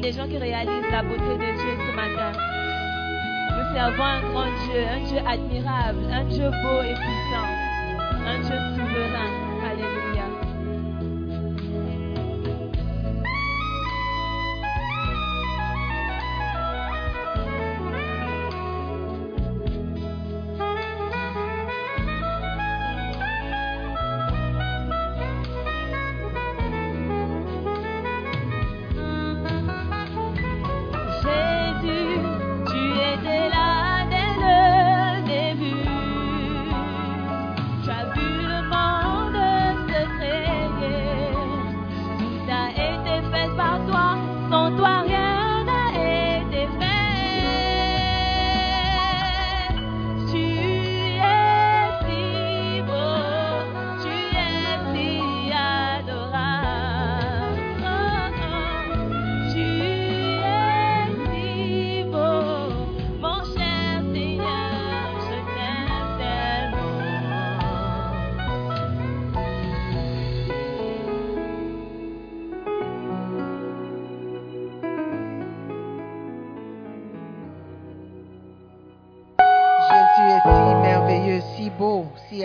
[0.00, 2.32] Des gens qui réalisent la beauté de Dieu ce matin.
[3.50, 7.48] Nous servons un grand Dieu, un Dieu admirable, un Dieu beau et puissant,
[8.26, 9.47] un Dieu souverain.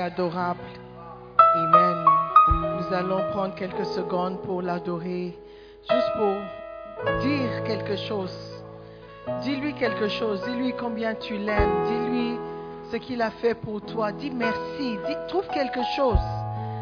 [0.04, 0.60] Adorable.
[1.56, 2.06] Amen.
[2.78, 5.38] Nous allons prendre quelques secondes pour l'adorer,
[5.90, 8.36] juste pour dire quelque chose.
[9.42, 12.38] Dis-lui quelque chose, dis-lui combien tu l'aimes, dis-lui
[12.92, 14.12] ce qu'il a fait pour toi.
[14.12, 16.28] Dis merci, dis, trouve quelque chose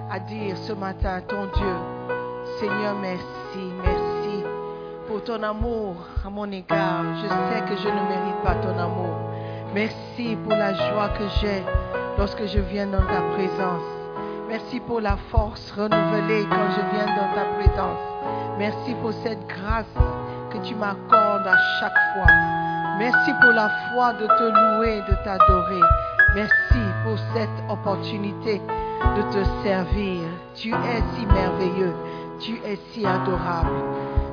[0.10, 1.76] à dire ce matin à ton Dieu.
[2.60, 4.44] Seigneur, merci, merci
[5.08, 5.96] pour ton amour
[6.26, 7.04] à mon égard.
[7.22, 9.16] Je sais que je ne mérite pas ton amour.
[9.76, 11.64] Merci pour la joie que j'ai
[12.22, 13.90] lorsque je viens dans ta présence.
[14.48, 18.04] Merci pour la force renouvelée quand je viens dans ta présence.
[18.60, 19.96] Merci pour cette grâce
[20.52, 22.32] que tu m'accordes à chaque fois.
[23.00, 25.82] Merci pour la foi de te louer, de t'adorer.
[26.36, 28.62] Merci pour cette opportunité
[29.18, 30.22] de te servir.
[30.54, 31.96] Tu es si merveilleux.
[32.40, 33.82] Tu es si adorable.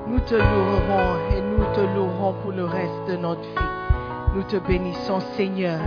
[0.09, 4.35] Nous te louerons et nous te louerons pour le reste de notre vie.
[4.35, 5.81] Nous te bénissons, Seigneur.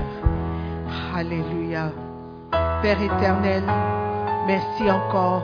[1.16, 1.92] Alléluia.
[2.82, 3.64] Père éternel,
[4.46, 5.44] merci encore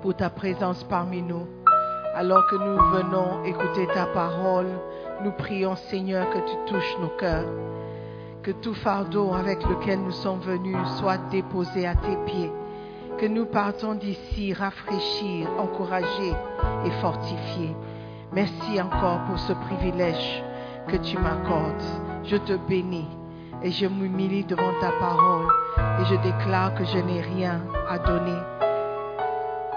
[0.00, 1.46] pour ta présence parmi nous.
[2.14, 4.68] Alors que nous venons écouter ta parole,
[5.22, 7.44] nous prions, Seigneur, que tu touches nos cœurs.
[8.42, 12.52] Que tout fardeau avec lequel nous sommes venus soit déposé à tes pieds.
[13.18, 16.34] Que nous partons d'ici rafraîchis, encouragés
[16.86, 17.76] et fortifiés.
[18.32, 20.42] Merci encore pour ce privilège
[20.88, 21.82] que tu m'accordes.
[22.24, 23.08] Je te bénis
[23.62, 25.48] et je m'humilie devant ta parole
[26.00, 28.40] et je déclare que je n'ai rien à donner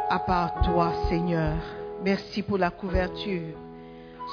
[0.09, 1.53] à part toi, Seigneur.
[2.03, 3.55] Merci pour la couverture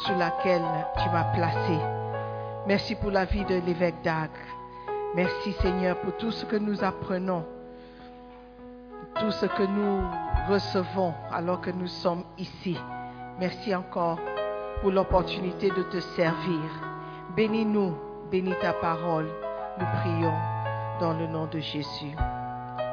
[0.04, 0.64] sous laquelle
[1.02, 1.78] tu m'as placé.
[2.66, 4.32] Merci pour la vie de l'évêque d'Agre.
[5.14, 7.44] Merci, Seigneur, pour tout ce que nous apprenons,
[9.20, 10.02] tout ce que nous
[10.48, 12.76] recevons alors que nous sommes ici.
[13.38, 14.18] Merci encore
[14.80, 16.70] pour l'opportunité de te servir.
[17.36, 17.94] Bénis-nous,
[18.30, 19.28] bénis ta parole.
[19.78, 20.34] Nous prions
[21.00, 22.14] dans le nom de Jésus.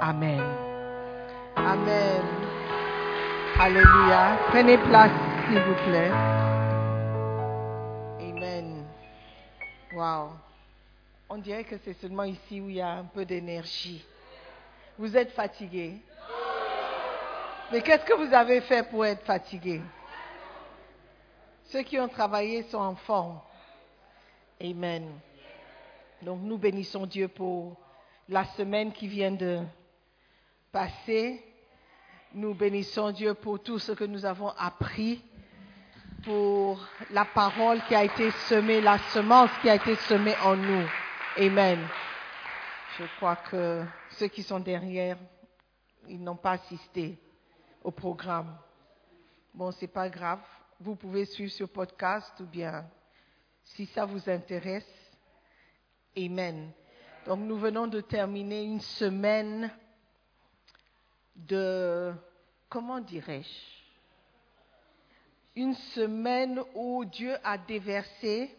[0.02, 0.42] Amen.
[1.56, 2.22] Amen.
[3.60, 4.38] Alléluia.
[4.50, 5.12] Prenez place,
[5.48, 6.12] s'il vous plaît.
[8.20, 8.86] Amen.
[9.94, 10.32] Wow.
[11.30, 14.06] On dirait que c'est seulement ici où il y a un peu d'énergie.
[14.98, 16.02] Vous êtes fatigué.
[17.72, 19.82] Mais qu'est-ce que vous avez fait pour être fatigué?
[21.66, 23.40] Ceux qui ont travaillé sont en forme.
[24.62, 25.20] Amen.
[26.22, 27.78] Donc nous bénissons Dieu pour
[28.30, 29.62] la semaine qui vient de
[30.72, 31.44] passer.
[32.34, 35.22] Nous bénissons Dieu pour tout ce que nous avons appris,
[36.24, 36.80] pour
[37.12, 40.88] la parole qui a été semée, la semence qui a été semée en nous.
[41.38, 41.86] Amen.
[42.98, 45.18] Je crois que ceux qui sont derrière,
[46.08, 47.18] ils n'ont pas assisté
[47.84, 48.56] au programme.
[49.54, 50.42] Bon, c'est pas grave.
[50.80, 52.86] Vous pouvez suivre sur podcast ou bien
[53.64, 54.88] si ça vous intéresse.
[56.18, 56.72] Amen.
[57.26, 59.72] Donc nous venons de terminer une semaine
[61.36, 62.14] de,
[62.70, 63.74] comment dirais-je,
[65.56, 68.56] une semaine où Dieu a déversé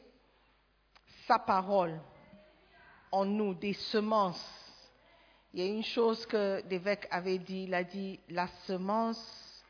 [1.27, 2.01] sa parole
[3.11, 4.45] en nous, des semences.
[5.53, 9.63] Il y a une chose que l'évêque avait dit, il a dit, la semence,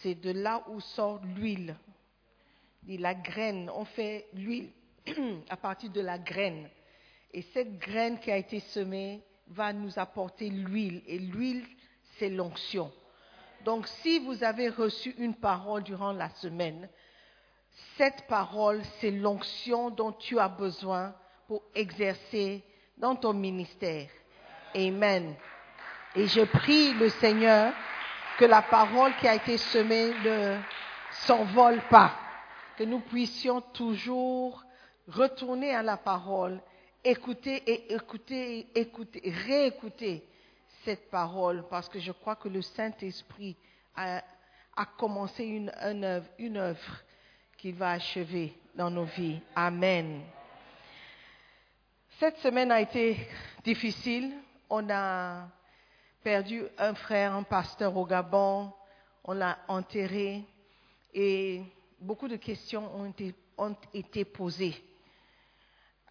[0.00, 1.76] c'est de là où sort l'huile.
[2.96, 4.70] La graine, on fait l'huile
[5.50, 6.68] à partir de la graine.
[7.32, 11.02] Et cette graine qui a été semée va nous apporter l'huile.
[11.06, 11.64] Et l'huile,
[12.18, 12.90] c'est l'onction.
[13.64, 16.88] Donc si vous avez reçu une parole durant la semaine,
[17.96, 21.14] cette parole, c'est l'onction dont tu as besoin
[21.46, 22.62] pour exercer
[22.96, 24.08] dans ton ministère.
[24.74, 25.34] Amen.
[26.14, 27.72] Et je prie le Seigneur
[28.38, 30.58] que la parole qui a été semée ne
[31.10, 32.12] s'envole pas,
[32.78, 34.62] que nous puissions toujours
[35.08, 36.60] retourner à la parole,
[37.02, 40.22] écouter et écouter écouter, réécouter
[40.84, 43.56] cette parole, parce que je crois que le Saint-Esprit
[43.96, 44.22] a,
[44.76, 47.02] a commencé une, une œuvre, une œuvre
[47.56, 49.40] qu'il va achever dans nos vies.
[49.56, 50.22] Amen.
[52.20, 53.16] Cette semaine a été
[53.64, 54.32] difficile.
[54.70, 55.48] On a
[56.22, 58.72] perdu un frère, un pasteur au Gabon.
[59.24, 60.44] On l'a enterré
[61.12, 61.64] et
[62.00, 63.12] beaucoup de questions ont
[63.92, 64.74] été, posées.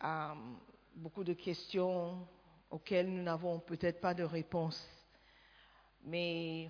[0.04, 0.34] Euh,
[0.96, 2.28] beaucoup de questions
[2.70, 4.88] auxquelles nous n'avons peut-être pas de réponse.
[6.04, 6.70] Mais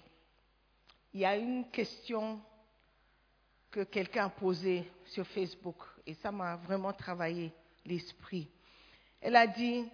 [1.14, 2.40] il y a une question
[3.72, 7.52] que quelqu'un a posée sur Facebook et ça m'a vraiment travaillé
[7.86, 8.48] l'esprit.
[9.20, 9.86] Elle a dit,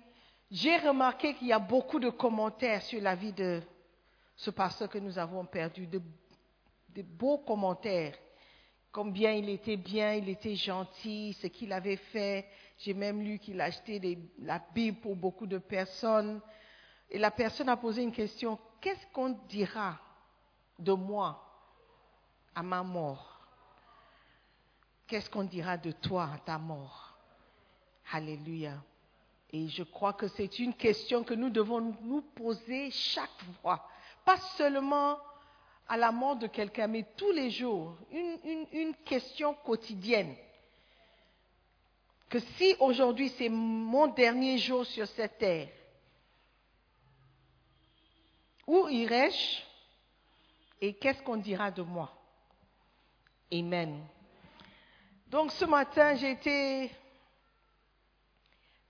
[0.51, 3.61] j'ai remarqué qu'il y a beaucoup de commentaires sur la vie de
[4.35, 6.01] ce pasteur que nous avons perdu, de
[7.01, 8.15] beaux commentaires,
[8.93, 12.47] combien il était bien, il était gentil, ce qu'il avait fait.
[12.77, 16.39] J'ai même lu qu'il a acheté des- la Bible pour beaucoup de personnes.
[17.09, 20.00] Et la personne a posé une question, qu'est-ce qu'on dira
[20.79, 21.43] de moi
[22.55, 23.41] à ma mort?
[25.07, 27.17] Qu'est-ce qu'on dira de toi à ta mort?
[28.12, 28.73] Alléluia.
[29.51, 33.88] Et je crois que c'est une question que nous devons nous poser chaque fois.
[34.23, 35.17] Pas seulement
[35.87, 37.95] à la mort de quelqu'un, mais tous les jours.
[38.11, 40.35] Une, question quotidienne.
[42.29, 45.69] Que si aujourd'hui c'est mon dernier jour sur cette terre,
[48.65, 49.61] où irai-je
[50.81, 52.11] et qu'est-ce qu'on dira de moi?
[53.51, 54.03] Amen.
[55.27, 56.89] Donc ce matin, été,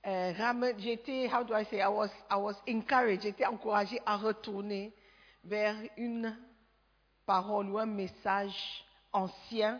[0.06, 4.94] euh, été, how do I say, I was, I was encouraged, été encouragée à retourner
[5.44, 6.38] vers une
[7.26, 9.80] parole ou un message ancien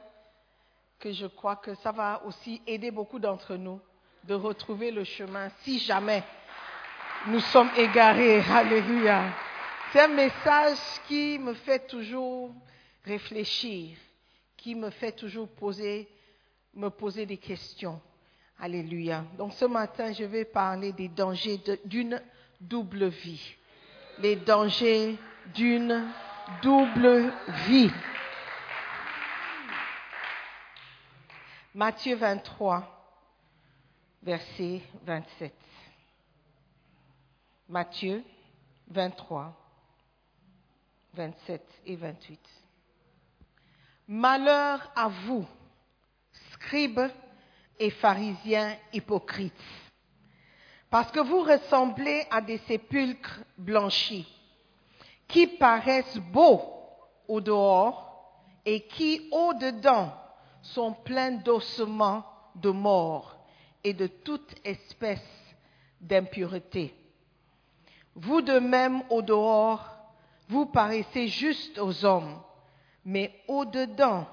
[1.00, 3.80] que je crois que ça va aussi aider beaucoup d'entre nous
[4.24, 6.24] de retrouver le chemin si jamais
[7.28, 8.40] nous sommes égarés.
[8.50, 9.34] Alléluia.
[9.92, 12.52] C'est un message qui me fait toujours
[13.04, 13.98] réfléchir,
[14.58, 16.08] qui me fait toujours poser,
[16.74, 18.02] me poser des questions.
[18.60, 19.26] Alléluia.
[19.38, 22.22] Donc ce matin, je vais parler des dangers d'une
[22.62, 23.56] double vie.
[24.20, 25.18] Les dangers
[25.54, 26.08] d'une
[26.62, 27.32] double
[27.68, 27.92] vie.
[31.76, 32.84] Matthieu 23,
[34.22, 35.54] verset 27.
[37.70, 38.24] Matthieu
[38.90, 39.54] 23,
[41.14, 42.40] 27 et 28.
[44.08, 45.48] Malheur à vous,
[46.52, 47.10] scribes
[47.80, 49.54] et pharisiens hypocrites,
[50.90, 54.28] parce que vous ressemblez à des sépulcres blanchis,
[55.34, 56.62] qui paraissent beaux
[57.28, 60.14] au dehors et qui au dedans
[60.62, 62.24] sont pleins d'ossements
[62.54, 63.36] de mort
[63.84, 65.56] et de toute espèce
[66.00, 66.94] d'impureté.
[68.14, 69.84] Vous de même au dehors,
[70.50, 72.40] vous paraissez juste aux hommes,
[73.04, 74.28] mais au dedans,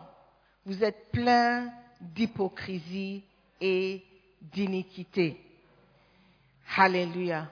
[0.66, 3.24] vous êtes pleins d'hypocrisie
[3.58, 4.04] et
[4.42, 5.40] d'iniquité.
[6.76, 7.48] Alléluia.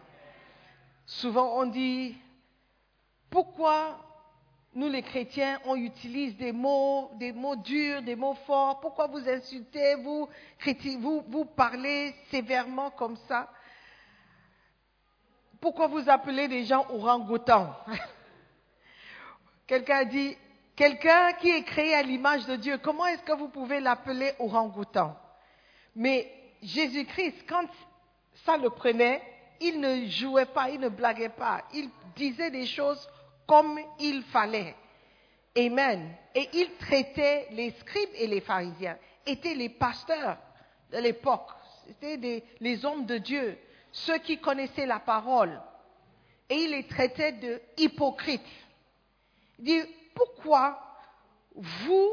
[1.06, 2.14] Souvent on dit,
[3.30, 3.98] pourquoi
[4.74, 8.80] nous les chrétiens, on utilise des mots, des mots durs, des mots forts?
[8.80, 10.28] Pourquoi vous insultez, vous,
[11.00, 13.50] vous, vous parlez sévèrement comme ça?
[15.60, 17.74] Pourquoi vous appelez des gens orang-outans?
[19.66, 20.36] Quelqu'un a dit,
[20.76, 25.16] quelqu'un qui est créé à l'image de Dieu, comment est-ce que vous pouvez l'appeler orang-outan?
[25.96, 26.32] Mais
[26.62, 27.66] Jésus-Christ, quand
[28.46, 29.20] ça le prenait,
[29.60, 33.08] il ne jouait pas, il ne blaguait pas, il disait des choses
[33.48, 34.76] comme il fallait.
[35.56, 36.14] Amen.
[36.34, 40.36] Et il traitait les scribes et les pharisiens, étaient les pasteurs
[40.92, 41.50] de l'époque,
[41.86, 43.58] c'était les hommes de Dieu,
[43.90, 45.60] ceux qui connaissaient la parole.
[46.48, 48.40] Et il les traitait de hypocrites.
[49.58, 49.82] Il dit,
[50.14, 50.80] pourquoi
[51.54, 52.10] vous,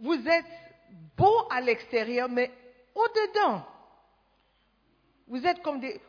[0.00, 0.44] vous êtes
[1.16, 2.50] beaux à l'extérieur, mais
[2.94, 3.66] au-dedans,
[5.28, 5.60] vous êtes,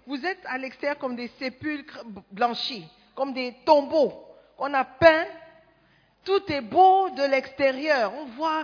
[0.05, 4.13] vous êtes à l'extérieur comme des sépulcres blanchis, comme des tombeaux
[4.55, 5.25] qu'on a peints.
[6.23, 8.13] Tout est beau de l'extérieur.
[8.13, 8.63] On voit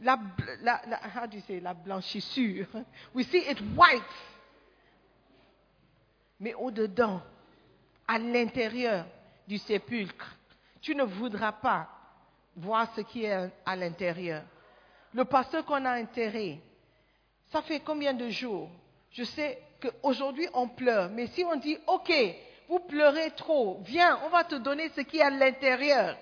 [0.00, 2.68] la blanchissure.
[3.14, 4.02] We see it white.
[6.38, 7.20] Mais au-dedans,
[8.06, 9.04] à l'intérieur
[9.48, 10.36] du sépulcre,
[10.80, 11.88] tu ne voudras pas
[12.54, 14.44] voir ce qui est à l'intérieur.
[15.12, 16.60] le pasteur qu'on a enterré,
[17.50, 18.70] ça fait combien de jours?
[19.10, 22.12] Je sais qu'aujourd'hui on pleure, mais si on dit, OK,
[22.72, 26.16] vous pleurez trop, viens, on va te donner ce qui est à l'intérieur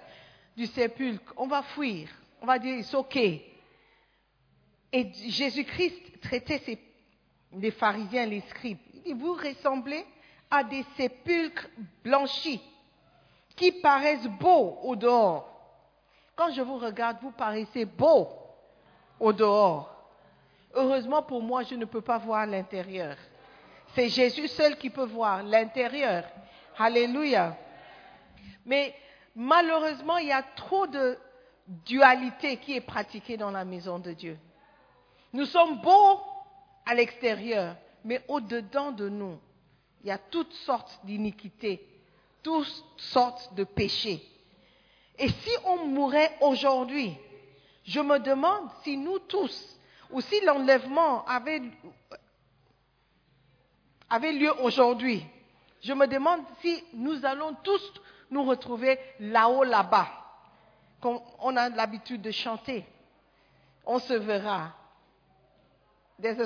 [0.57, 2.09] du sépulcre, on va fuir,
[2.43, 3.17] on va dire, c'est OK.
[3.17, 6.77] Et Jésus-Christ traitait
[7.53, 8.81] les pharisiens, les scribes.
[8.95, 10.05] Il dit, vous ressemblez
[10.51, 11.69] à des sépulcres
[12.03, 12.61] blanchis
[13.55, 15.49] qui paraissent beaux au dehors.
[16.35, 18.27] Quand je vous regarde, vous paraissez beaux
[19.21, 19.95] au dehors.
[20.75, 23.17] Heureusement pour moi, je ne peux pas voir l'intérieur.
[23.95, 26.25] C'est Jésus seul qui peut voir l'intérieur.
[26.79, 27.57] Alléluia.
[28.65, 28.95] Mais
[29.35, 31.19] malheureusement, il y a trop de
[31.67, 34.39] dualité qui est pratiquée dans la maison de Dieu.
[35.33, 36.21] Nous sommes beaux
[36.87, 39.39] à l'extérieur, mais au-dedans de nous,
[40.03, 41.87] il y a toutes sortes d'iniquités,
[42.43, 44.23] toutes sortes de péchés.
[45.19, 47.15] Et si on mourait aujourd'hui,
[47.85, 49.79] je me demande si nous tous,
[50.11, 51.63] ou si l'enlèvement avait,
[54.11, 55.25] avait lieu aujourd'hui,
[55.83, 57.93] je me demande si nous allons tous
[58.31, 60.09] nous retrouver là-haut, là-bas,
[61.01, 62.85] comme on a l'habitude de chanter.
[63.87, 64.73] On se verra.
[66.21, 66.39] There's?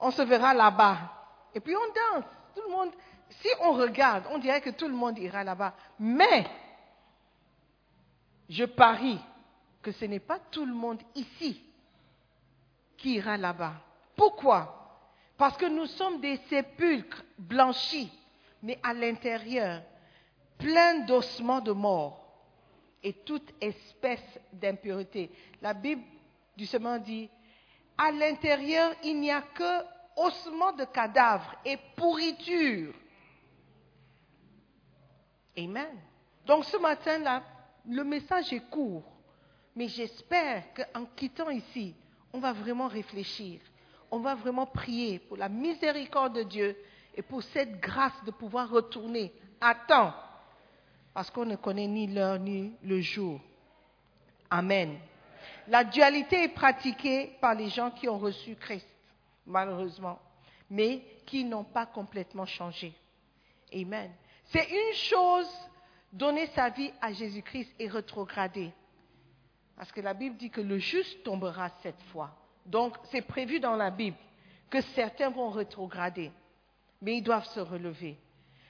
[0.00, 0.96] On se verra là-bas.
[1.54, 2.24] Et puis on danse.
[2.54, 2.90] Tout le monde,
[3.28, 5.74] si on regarde, on dirait que tout le monde ira là-bas.
[5.98, 6.46] Mais,
[8.48, 9.20] je parie
[9.82, 11.62] que ce n'est pas tout le monde ici
[12.96, 13.74] qui ira là-bas.
[14.16, 14.79] Pourquoi?
[15.40, 18.12] Parce que nous sommes des sépulcres blanchis,
[18.62, 19.80] mais à l'intérieur,
[20.58, 22.30] pleins d'ossements de mort
[23.02, 25.30] et toute espèce d'impureté.
[25.62, 26.02] La Bible
[26.58, 27.30] du Sement dit,
[27.96, 29.82] à l'intérieur, il n'y a que
[30.14, 32.92] ossements de cadavres et pourriture.
[35.56, 35.96] Amen.
[36.44, 37.42] Donc ce matin-là,
[37.88, 39.10] le message est court,
[39.74, 41.94] mais j'espère qu'en quittant ici,
[42.30, 43.62] on va vraiment réfléchir,
[44.10, 46.76] on va vraiment prier pour la miséricorde de Dieu
[47.14, 50.14] et pour cette grâce de pouvoir retourner à temps,
[51.12, 53.40] parce qu'on ne connaît ni l'heure ni le jour.
[54.48, 54.98] Amen.
[55.68, 58.88] La dualité est pratiquée par les gens qui ont reçu Christ,
[59.46, 60.18] malheureusement,
[60.68, 62.92] mais qui n'ont pas complètement changé.
[63.72, 64.10] Amen.
[64.46, 65.48] C'est une chose
[66.12, 68.72] donner sa vie à Jésus-Christ et rétrograder.
[69.76, 72.36] Parce que la Bible dit que le juste tombera cette fois.
[72.66, 74.16] Donc, c'est prévu dans la Bible
[74.68, 76.30] que certains vont rétrograder,
[77.02, 78.16] mais ils doivent se relever.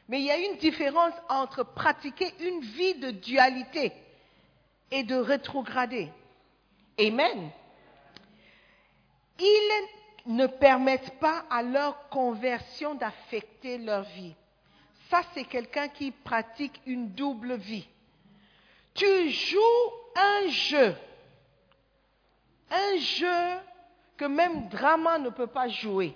[0.08, 3.92] Mais il y a une différence entre pratiquer une vie de dualité
[4.90, 6.10] et de rétrograder.
[6.98, 7.50] Amen.
[9.38, 9.86] Ils
[10.26, 14.34] ne permettent pas à leur conversion d'affecter leur vie.
[15.10, 17.86] Ça, c'est quelqu'un qui pratique une double vie.
[18.94, 20.94] Tu joues un jeu.
[22.70, 23.60] Un jeu
[24.20, 26.14] que même drama ne peut pas jouer.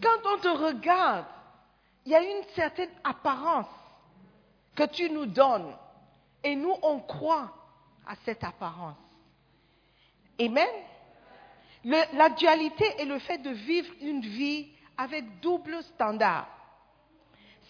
[0.00, 1.26] Quand on te regarde,
[2.06, 3.66] il y a une certaine apparence
[4.76, 5.74] que tu nous donnes.
[6.44, 7.52] Et nous, on croit
[8.06, 8.96] à cette apparence.
[10.40, 10.68] Amen.
[11.84, 16.46] La dualité est le fait de vivre une vie avec double standard.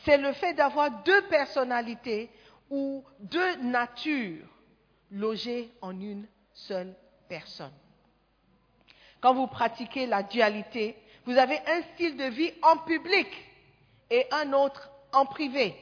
[0.04, 2.28] C'est le fait d'avoir deux personnalités
[2.68, 4.46] ou deux natures
[5.10, 6.94] logées en une seule
[7.30, 7.72] personne.
[9.22, 13.28] Quand vous pratiquez la dualité, vous avez un style de vie en public
[14.10, 15.76] et un autre en privé.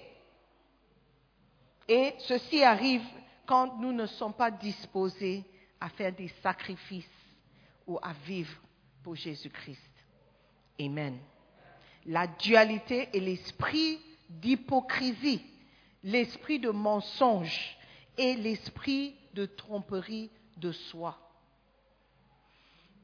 [1.89, 3.03] Et ceci arrive
[3.47, 5.43] quand nous ne sommes pas disposés
[5.81, 7.07] à faire des sacrifices
[7.87, 8.61] ou à vivre
[9.03, 9.91] pour Jésus-Christ.
[10.79, 11.19] Amen.
[12.05, 13.99] La dualité est l'esprit
[14.29, 15.43] d'hypocrisie,
[16.05, 17.79] l'esprit de mensonge
[18.19, 21.19] et l'esprit de tromperie de soi.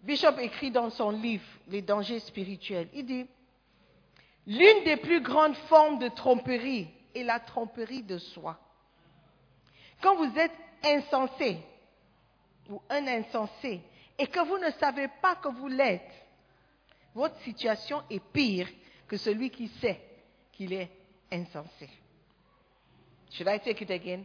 [0.06, 3.26] Bishop écrit dans son livre Les dangers spirituels, il dit,
[4.46, 8.56] l'une des plus grandes formes de tromperie est la tromperie de soi.
[10.00, 10.52] Quand vous êtes
[10.84, 11.58] insensé
[12.70, 13.80] ou un insensé
[14.16, 16.12] et que vous ne savez pas que vous l'êtes,
[17.12, 18.68] votre situation est pire
[19.08, 20.00] que celui qui sait
[20.52, 20.90] qu'il est
[21.32, 21.90] insensé.
[23.32, 24.22] Should I take it again?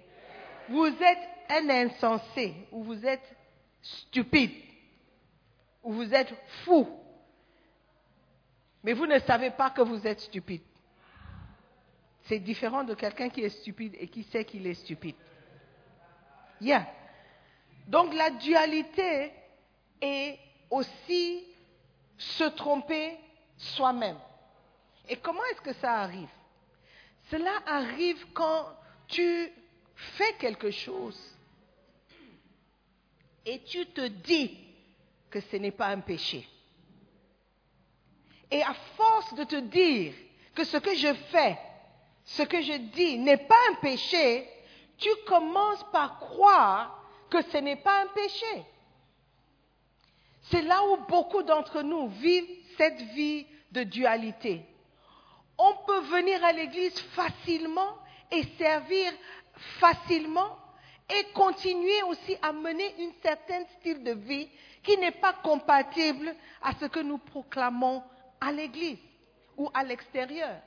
[0.69, 3.35] Vous êtes un insensé ou vous êtes
[3.81, 4.70] stupide
[5.83, 6.87] ou vous êtes fou,
[8.83, 10.63] mais vous ne savez pas que vous êtes stupide.
[12.23, 15.15] C'est différent de quelqu'un qui est stupide et qui sait qu'il est stupide.
[16.59, 16.87] Yeah.
[17.87, 19.31] Donc la dualité
[19.99, 20.39] est
[20.69, 21.43] aussi
[22.17, 23.17] se tromper
[23.57, 24.17] soi-même.
[25.09, 26.29] Et comment est-ce que ça arrive?
[27.29, 28.67] Cela arrive quand
[29.07, 29.51] tu
[29.95, 31.19] fais quelque chose
[33.45, 34.57] et tu te dis
[35.31, 36.47] que ce n'est pas un péché.
[38.51, 40.13] Et à force de te dire
[40.53, 41.57] que ce que je fais,
[42.25, 44.47] ce que je dis n'est pas un péché,
[44.97, 48.65] tu commences par croire que ce n'est pas un péché.
[50.43, 54.65] C'est là où beaucoup d'entre nous vivent cette vie de dualité.
[55.57, 57.97] On peut venir à l'église facilement
[58.31, 59.13] et servir
[59.79, 60.57] facilement
[61.09, 64.49] et continuer aussi à mener un certain style de vie
[64.83, 68.03] qui n'est pas compatible à ce que nous proclamons
[68.39, 68.99] à l'église
[69.57, 70.59] ou à l'extérieur.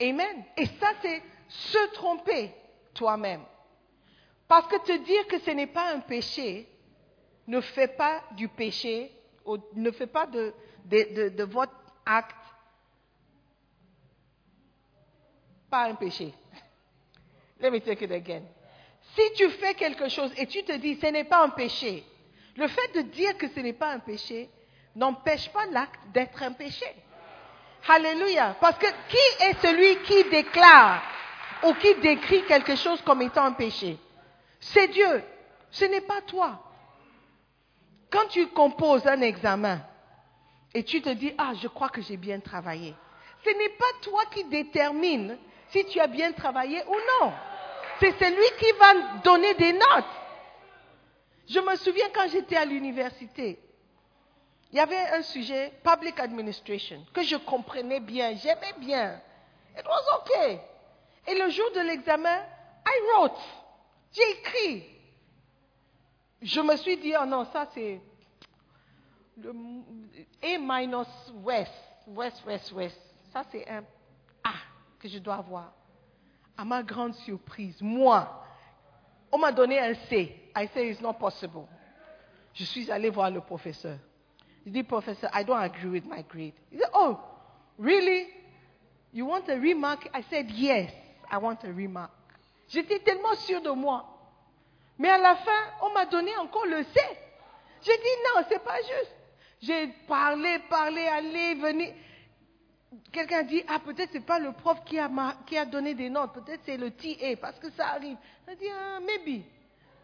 [0.00, 0.44] Amen.
[0.56, 2.54] Et ça, c'est se tromper
[2.94, 3.42] toi-même.
[4.46, 6.68] Parce que te dire que ce n'est pas un péché
[7.46, 9.10] ne fait pas du péché,
[9.74, 11.72] ne fait pas de, de votre
[12.04, 12.36] acte
[15.70, 16.32] pas un péché.
[17.60, 18.42] Let me take it again.
[19.14, 22.04] Si tu fais quelque chose et tu te dis ce n'est pas un péché,
[22.58, 24.50] le fait de dire que ce n'est pas un péché
[24.96, 26.86] n'empêche pas l'acte d'être un péché.
[27.88, 28.56] Alléluia.
[28.60, 31.00] Parce que qui est celui qui déclare
[31.62, 33.96] ou qui décrit quelque chose comme étant un péché?
[34.58, 35.22] C'est Dieu.
[35.70, 36.60] Ce n'est pas toi.
[38.10, 39.80] Quand tu composes un examen
[40.74, 42.92] et tu te dis, ah, je crois que j'ai bien travaillé,
[43.44, 47.32] ce n'est pas toi qui détermine si tu as bien travaillé ou non.
[48.00, 50.17] C'est celui qui va donner des notes.
[51.48, 53.58] Je me souviens quand j'étais à l'université,
[54.70, 59.20] il y avait un sujet, public administration, que je comprenais bien, j'aimais bien.
[59.76, 60.60] It was okay.
[61.26, 62.44] Et le jour de l'examen,
[62.86, 63.38] I wrote.
[64.12, 64.84] J'ai écrit.
[66.42, 68.00] Je me suis dit, oh non, ça c'est
[70.42, 71.08] A minus
[71.42, 71.72] West,
[72.08, 73.00] West, West, West.
[73.32, 73.82] Ça c'est un
[74.44, 74.54] A
[74.98, 75.72] que je dois avoir.
[76.56, 78.44] À ma grande surprise, moi,
[79.32, 80.47] on m'a donné un C.
[80.62, 81.68] I say it's not possible.
[82.54, 83.96] Je suis allé voir le professeur.
[84.66, 86.54] Je dis, professeur, I don't agree with my grade.
[86.72, 87.18] He said, oh,
[87.78, 88.26] really?
[89.12, 90.08] You want a remark?
[90.12, 90.90] I said, yes,
[91.30, 92.10] I want a remark.
[92.68, 94.04] J'étais tellement sûre de moi.
[94.98, 97.00] Mais à la fin, on m'a donné encore le C.
[97.82, 99.14] J'ai dit, non, c'est pas juste.
[99.62, 101.94] J'ai parlé, parlé, allé, venir.
[103.12, 106.10] Quelqu'un dit, ah, peut-être c'est pas le prof qui a, mar- qui a donné des
[106.10, 108.16] notes, peut-être c'est le TA, parce que ça arrive.
[108.48, 109.44] J'ai dit, ah, maybe.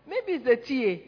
[0.06, 1.00] Maybe it's the.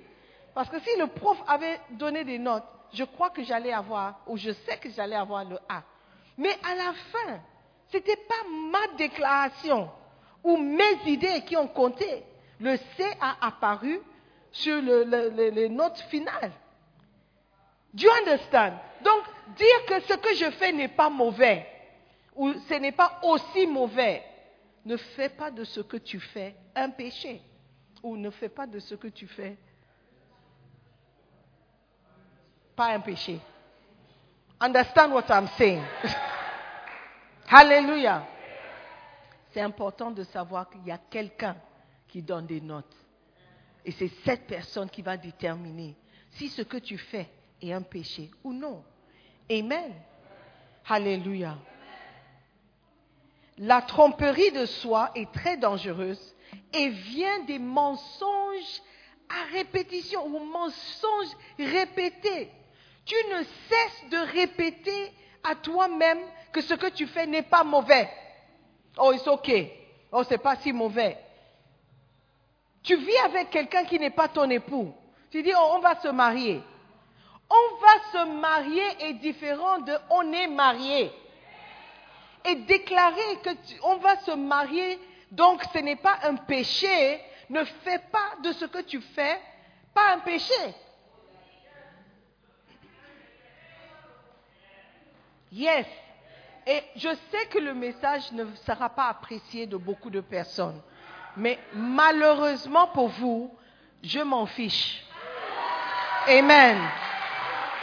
[0.55, 4.37] Parce que si le prof avait donné des notes, je crois que j'allais avoir, ou
[4.37, 5.83] je sais que j'allais avoir le A.
[6.39, 7.41] Mais à la fin,
[7.89, 9.91] ce n'était pas ma déclaration
[10.43, 12.23] ou mes idées qui ont compté.
[12.61, 14.01] Le C a apparu
[14.51, 16.53] sur le, le- le- les notes finales.
[17.93, 18.73] Do you understand?
[19.03, 19.23] Donc,
[19.57, 21.67] dire que ce que je fais n'est pas mauvais,
[22.35, 24.23] ou ce n'est pas aussi mauvais,
[24.87, 27.43] ne fait pas de ce que tu fais un péché,
[28.07, 29.57] ou ne fait pas de ce que tu fais
[32.77, 33.41] pas un péché.
[34.61, 35.83] Understand what I'm saying?
[37.49, 38.27] Hallelujah.
[39.53, 41.57] C'est important de savoir qu'il y a quelqu'un
[42.07, 42.95] qui donne des notes.
[43.85, 45.97] Et c'est cette personne qui va déterminer
[46.33, 47.29] si ce que tu fais
[47.61, 48.85] est un péché ou non.
[49.51, 49.95] Amen.
[50.87, 51.57] Alléluia.
[53.59, 56.35] La tromperie de soi est très dangereuse
[56.75, 58.83] et vient des mensonges
[59.29, 62.51] à répétition ou mensonges répétés.
[63.07, 66.21] Tu ne cesses de répéter à toi-même
[66.53, 68.11] que ce que tu fais n'est pas mauvais.
[68.99, 69.73] Oh, it's okay.
[70.13, 71.19] Oh, c'est pas si mauvais.
[72.83, 74.93] Tu vis avec quelqu'un qui n'est pas ton époux.
[75.31, 76.63] Tu dis, oh, on va se marier.
[77.49, 81.13] On va se marier est différent de on est marié.
[82.47, 84.99] Et déclarer que tu- on va se marier,
[85.31, 89.41] donc ce n'est pas un péché, ne fais pas de ce que tu fais
[89.93, 90.55] pas un péché.
[95.53, 95.87] Yes.
[96.67, 100.81] Et je sais que le message ne sera pas apprécié de beaucoup de personnes.
[101.37, 103.55] Mais malheureusement pour vous,
[104.03, 105.05] je m'en fiche.
[106.27, 106.79] Amen.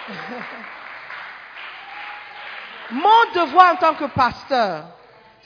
[2.91, 4.85] Mon devoir en tant que pasteur,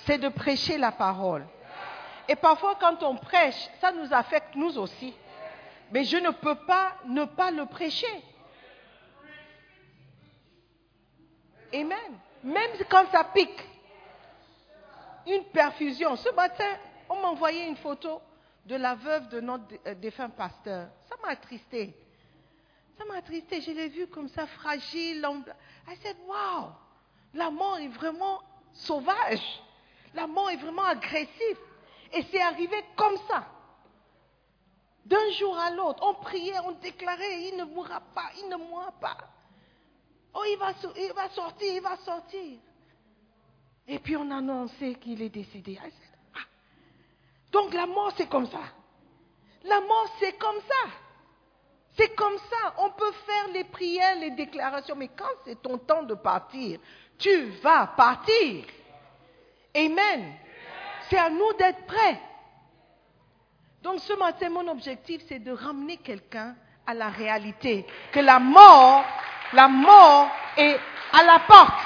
[0.05, 1.45] c'est de prêcher la parole.
[2.27, 5.13] Et parfois, quand on prêche, ça nous affecte nous aussi.
[5.91, 8.23] Mais je ne peux pas ne pas le prêcher.
[11.73, 12.19] Amen.
[12.43, 13.63] Même quand ça pique.
[15.25, 16.15] Une perfusion.
[16.15, 16.77] Ce matin,
[17.09, 18.21] on m'a envoyé une photo
[18.65, 20.87] de la veuve de notre euh, défunt pasteur.
[21.07, 21.93] Ça m'a attristé.
[22.97, 23.61] Ça m'a attristé.
[23.61, 25.25] Je l'ai vue comme ça, fragile.
[25.87, 26.71] I said, wow,
[27.33, 28.41] la mort est vraiment
[28.73, 29.61] sauvage.
[30.13, 31.57] La mort est vraiment agressive.
[32.13, 33.47] Et c'est arrivé comme ça.
[35.05, 38.91] D'un jour à l'autre, on priait, on déclarait, il ne mourra pas, il ne mourra
[38.91, 39.17] pas.
[40.33, 40.73] Oh, il va,
[41.29, 42.59] sortir, il va sortir.
[43.87, 45.75] Et puis on annonçait qu'il est décédé.
[45.75, 45.93] Said,
[46.35, 46.39] ah.
[47.51, 48.59] Donc la mort, c'est comme ça.
[49.63, 50.89] La mort, c'est comme ça.
[51.97, 52.75] C'est comme ça.
[52.79, 56.79] On peut faire les prières, les déclarations, mais quand c'est ton temps de partir,
[57.17, 58.65] tu vas partir.
[59.75, 60.33] Amen.
[61.09, 62.19] C'est à nous d'être prêts.
[63.81, 67.85] Donc ce matin, mon objectif, c'est de ramener quelqu'un à la réalité.
[68.11, 69.05] Que la mort,
[69.53, 70.79] la mort est
[71.13, 71.85] à la porte.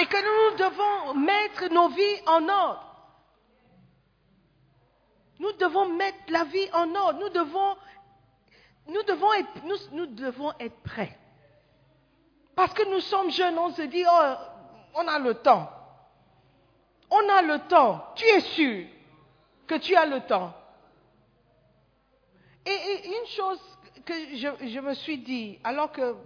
[0.00, 2.84] Et que nous devons mettre nos vies en ordre.
[5.38, 7.18] Nous devons mettre la vie en ordre.
[7.20, 7.76] Nous devons,
[8.88, 11.18] nous devons, être, nous, nous devons être prêts.
[12.54, 14.34] Parce que nous sommes jeunes, on se dit, oh,
[14.94, 15.70] on a le temps.
[17.10, 18.04] On a le temps.
[18.14, 18.86] Tu es sûr
[19.66, 20.52] que tu as le temps.
[22.66, 23.60] Et, une chose
[24.04, 26.16] que je, je me suis dit, alors que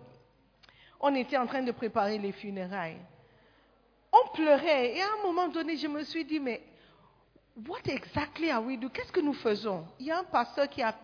[1.00, 3.00] on était en train de préparer les funérailles,
[4.12, 4.96] on pleurait.
[4.96, 6.62] Et à un moment donné, je me suis dit, mais
[7.66, 8.90] what exactly are we doing?
[8.92, 9.86] Qu'est-ce que nous faisons?
[9.98, 10.94] Il y a un pasteur qui a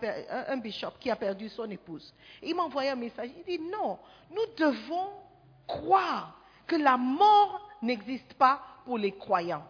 [0.49, 2.13] un bishop qui a perdu son épouse.
[2.43, 3.31] Il m'a envoyé un message.
[3.37, 3.99] Il dit non,
[4.31, 5.11] nous devons
[5.67, 9.67] croire que la mort n'existe pas pour les croyants.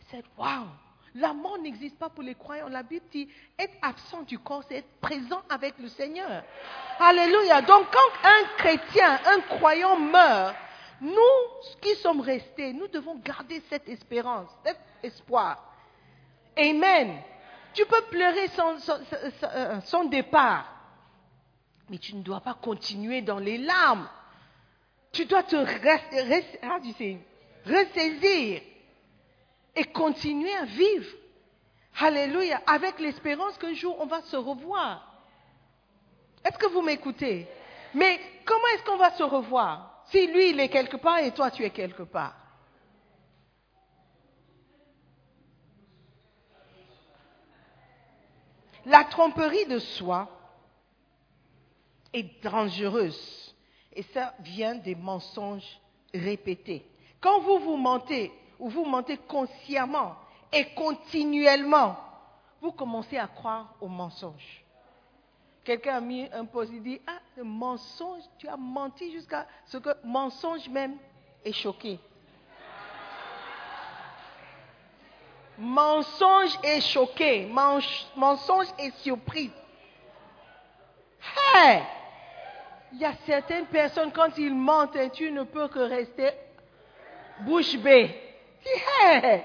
[0.00, 0.66] I said, wow,
[1.14, 2.68] la mort n'existe pas pour les croyants.
[2.68, 6.42] La Bible dit, être absent du corps, c'est être présent avec le Seigneur.
[6.98, 7.62] Alléluia.
[7.62, 10.54] Donc quand un chrétien, un croyant meurt,
[11.02, 15.62] nous qui sommes restés, nous devons garder cette espérance, cet espoir.
[16.56, 17.20] Amen.
[17.74, 18.76] Tu peux pleurer son,
[19.44, 20.66] euh, départ,
[21.90, 24.08] mais tu ne dois pas continuer dans les larmes.
[25.10, 25.56] Tu dois te
[26.96, 27.18] say?
[27.66, 28.62] ressaisir
[29.74, 31.16] et continuer à vivre.
[31.98, 32.60] Alléluia.
[32.66, 35.08] Avec l'espérance qu'un jour on va se revoir.
[36.44, 37.46] Est-ce que vous m'écoutez?
[37.94, 39.91] Mais comment est-ce qu'on va se revoir?
[40.12, 42.36] Si lui il est quelque part et toi tu es quelque part
[48.84, 50.28] La tromperie de soi
[52.12, 53.54] est dangereuse
[53.92, 55.80] et ça vient des mensonges
[56.12, 56.84] répétés.
[57.20, 60.16] Quand vous vous mentez ou vous mentez consciemment
[60.52, 61.96] et continuellement,
[62.60, 64.61] vous commencez à croire aux mensonges.
[65.64, 69.78] Quelqu'un a mis un post, il dit, ah, le mensonge, tu as menti jusqu'à ce
[69.78, 70.96] que mensonge même
[71.44, 71.98] est choqué.
[75.58, 79.52] Mensonge est choqué, Mens- mensonge est surpris.
[81.54, 81.82] Hey!
[82.92, 86.30] Il y a certaines personnes, quand ils mentent, tu ne peux que rester
[87.40, 88.10] bouche bée.
[88.64, 89.44] Hey!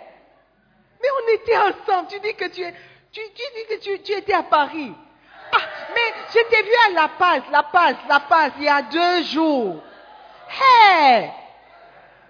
[0.99, 2.07] Mais on était ensemble.
[2.09, 2.73] Tu dis que tu, es,
[3.11, 4.91] tu dis que tu, tu étais à Paris.
[5.97, 9.23] Mais je t'ai vu à La Paz, La Paz, La Paz, il y a deux
[9.23, 9.81] jours.
[10.49, 11.31] Hey!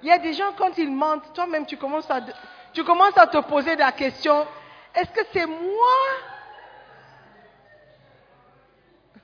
[0.01, 2.21] Il y a des gens, quand ils mentent, toi-même, tu commences à,
[2.71, 4.45] tu commences à te poser la question,
[4.95, 5.97] est-ce que c'est moi?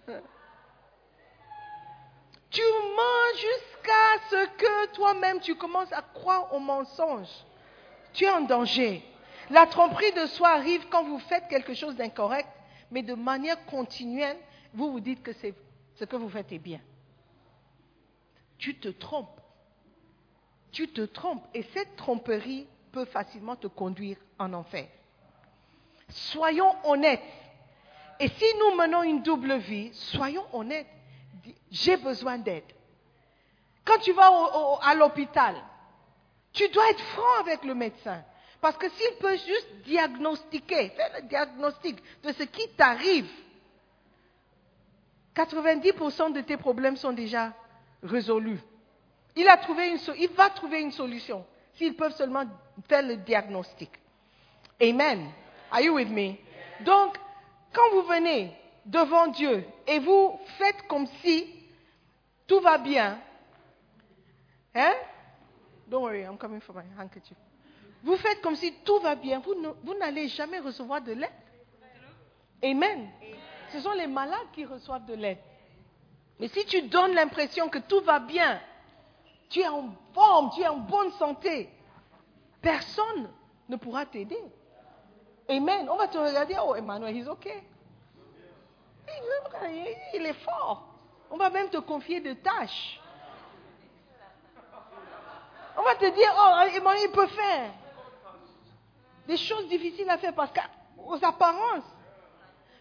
[2.51, 7.27] Tu mens jusqu'à ce que toi-même, tu commences à croire au mensonge.
[8.13, 9.03] Tu es en danger.
[9.49, 12.47] La tromperie de soi arrive quand vous faites quelque chose d'incorrect,
[12.93, 14.37] mais de manière continuelle,
[14.73, 15.55] vous vous dites que c'est-
[15.95, 16.79] ce que vous faites est bien.
[18.59, 19.41] Tu te trompes.
[20.71, 21.43] Tu te trompes.
[21.55, 24.87] Et cette tromperie peut facilement te conduire en enfer.
[26.07, 27.23] Soyons honnêtes.
[28.19, 30.87] Et si nous menons une double vie, soyons honnêtes.
[31.71, 32.63] J'ai besoin d'aide.
[33.83, 34.29] Quand tu vas
[34.83, 35.55] à l'hôpital,
[36.53, 38.23] tu dois être franc avec le médecin.
[38.63, 43.29] Parce que s'il peut juste diagnostiquer, faire le diagnostic de ce qui t'arrive,
[45.35, 47.51] 90% de tes problèmes sont déjà
[48.01, 48.61] résolus.
[49.35, 52.45] Il, a trouvé une il va trouver une solution s'ils peuvent seulement
[52.87, 53.89] faire le diagnostic.
[54.81, 55.29] Amen.
[55.69, 56.37] Are you with me?
[56.85, 57.17] Donc,
[57.73, 61.53] quand vous venez devant Dieu et vous faites comme si
[62.47, 63.19] tout va bien,
[64.73, 64.93] hein?
[65.89, 67.35] Don't worry, I'm coming for my handkerchief.
[68.03, 71.31] Vous faites comme si tout va bien, vous n'allez jamais recevoir de l'aide.
[72.63, 73.09] Amen.
[73.71, 75.39] Ce sont les malades qui reçoivent de l'aide.
[76.39, 78.59] Mais si tu donnes l'impression que tout va bien,
[79.49, 81.69] tu es en forme, tu es en bonne santé,
[82.61, 83.29] personne
[83.69, 84.39] ne pourra t'aider.
[85.49, 85.87] Amen.
[85.89, 87.63] On va te regarder, oh Emmanuel, he's okay.
[89.07, 90.87] Il- Il est fort.
[91.29, 92.99] On va même te confier des tâches.
[95.77, 97.71] On va te dire, oh Emmanuel, il peut faire.
[99.27, 101.83] Des choses difficiles à faire parce qu'aux apparences.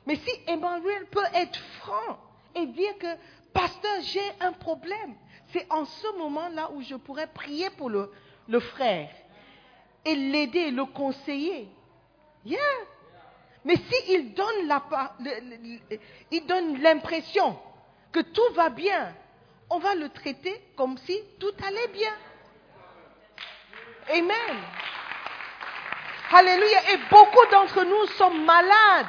[0.06, 2.18] Mais si Emmanuel peut être franc
[2.54, 3.06] et dire que,
[3.52, 5.14] pasteur, j'ai un problème,
[5.52, 8.10] c'est en ce moment-là où je pourrais prier pour le,
[8.60, 9.10] frère
[10.04, 11.68] et l'aider, le conseiller.
[12.44, 12.58] Yeah.
[13.64, 14.68] Mais s'il donne
[15.20, 15.78] le-
[16.32, 17.56] il donne l'impression
[18.10, 19.14] que tout va bien,
[19.70, 22.12] on va le traiter comme si tout allait bien.
[24.10, 24.56] Amen.
[26.32, 26.92] Alléluia.
[26.92, 29.06] Et beaucoup d'entre nous sont malades.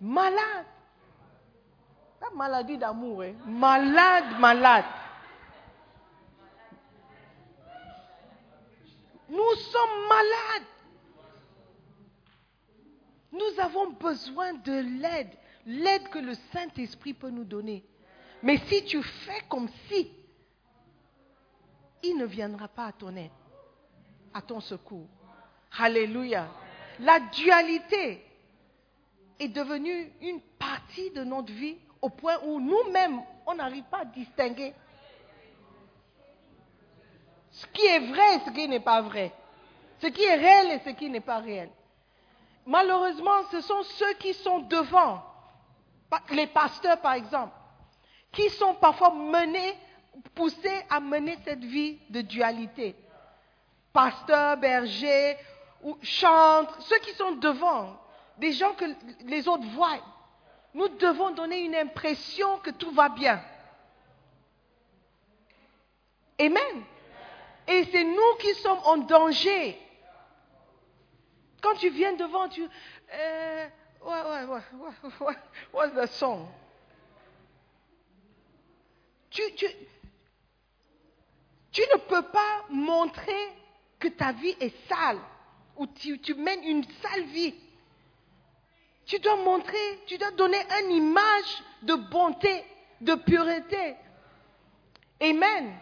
[0.00, 0.66] Malades.
[2.20, 3.34] La maladie d'amour, hein.
[3.46, 4.84] malade, malade.
[9.28, 10.68] Nous sommes malades.
[13.32, 15.32] Nous avons besoin de l'aide,
[15.66, 17.84] l'aide que le Saint-Esprit peut nous donner.
[18.42, 20.12] Mais si tu fais comme si,
[22.02, 23.30] il ne viendra pas à ton aide,
[24.34, 25.06] à ton secours.
[25.78, 26.48] Alléluia.
[27.00, 28.24] La dualité
[29.38, 34.04] est devenue une partie de notre vie au point où nous-mêmes, on n'arrive pas à
[34.04, 34.74] distinguer
[37.50, 39.32] ce qui est vrai et ce qui n'est pas vrai.
[40.00, 41.70] Ce qui est réel et ce qui n'est pas réel.
[42.66, 45.22] Malheureusement, ce sont ceux qui sont devant,
[46.30, 47.54] les pasteurs par exemple,
[48.32, 49.74] qui sont parfois menés,
[50.34, 52.96] poussés à mener cette vie de dualité.
[53.92, 55.36] Pasteurs, bergers,
[55.82, 58.00] ou chantres, ceux qui sont devant,
[58.38, 58.84] des gens que
[59.26, 60.00] les autres voient.
[60.74, 63.42] Nous devons donner une impression que tout va bien.
[66.40, 66.84] Amen.
[67.68, 69.78] Et c'est nous qui sommes en danger.
[71.60, 72.62] Quand tu viens devant, tu...
[73.12, 73.68] Euh,
[74.02, 74.60] ouais, ouais, ouais,
[75.20, 75.34] ouais,
[75.72, 76.48] what's the song?
[79.30, 79.42] Tu,
[81.70, 83.61] tu ne peux pas montrer
[84.02, 85.20] que ta vie est sale
[85.76, 87.54] ou tu, mènes une sale vie.
[89.06, 92.64] Tu dois montrer, tu dois donner une image de bonté,
[93.00, 93.94] de pureté.
[95.20, 95.72] Amen.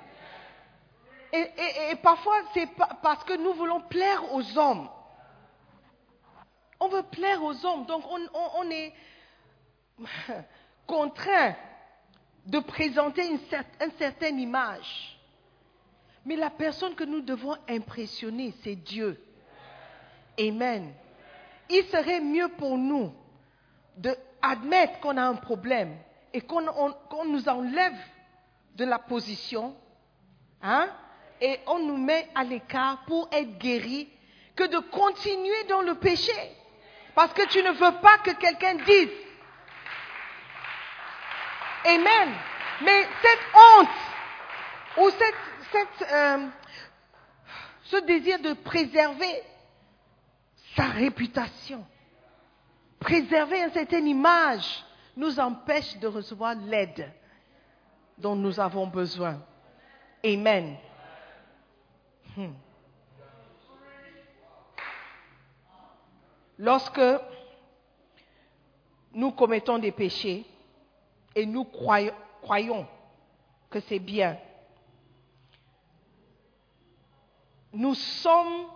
[1.33, 4.89] Et, parfois, c'est pa- parce que nous voulons plaire aux hommes.
[6.79, 8.93] On veut plaire aux hommes, donc on, est
[10.87, 11.55] contraint
[12.47, 15.20] de présenter une certaine image.
[16.27, 19.21] Mais la personne que nous devons impressionner, c'est Dieu.
[20.39, 20.93] Amen.
[21.69, 23.13] Il serait mieux pour nous
[23.97, 25.97] d'admettre qu'on a un problème
[26.33, 27.97] et qu'on on- qu'on nous enlève
[28.77, 29.75] de la position
[30.63, 30.89] Hein?
[31.41, 34.11] Et on nous met à l'écart pour être guéris
[34.55, 36.35] que de continuer dans le péché.
[37.15, 39.09] Parce que tu ne veux pas que quelqu'un dise.
[41.87, 42.35] Amen.
[42.83, 43.89] Mais cette honte
[44.99, 45.35] ou cette,
[45.75, 46.49] euh,
[47.85, 49.43] ce désir de préserver
[50.77, 51.85] sa réputation,
[52.99, 54.85] préserver une certaine image,
[55.17, 57.13] nous empêche de recevoir l'aide
[58.19, 59.43] dont nous avons besoin.
[60.25, 60.77] Amen.
[62.37, 62.53] Hmm.
[66.59, 67.01] Lorsque
[69.13, 70.45] nous commettons des péchés
[71.35, 72.87] et nous croyons
[73.71, 74.37] que c'est bien,
[77.73, 78.67] nous sommes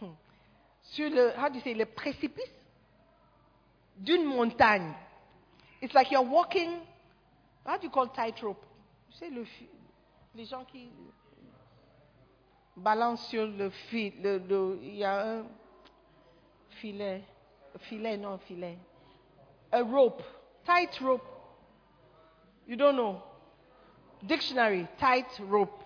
[0.00, 0.12] hmm,
[0.82, 2.52] sur le, how do you say, le précipice
[3.96, 4.94] d'une montagne.
[5.82, 6.80] It's like you're walking,
[7.64, 8.64] how do you call tightrope?
[9.10, 9.44] Tu sais, le,
[10.34, 10.90] les gens qui
[12.76, 15.44] balancent sur le fil, le, il y a un
[16.80, 17.22] filet,
[17.80, 18.78] filet, non, filet,
[19.72, 20.22] a rope,
[20.64, 21.24] tight rope.
[22.66, 23.22] You don't know.
[24.24, 25.79] Dictionary, tight rope.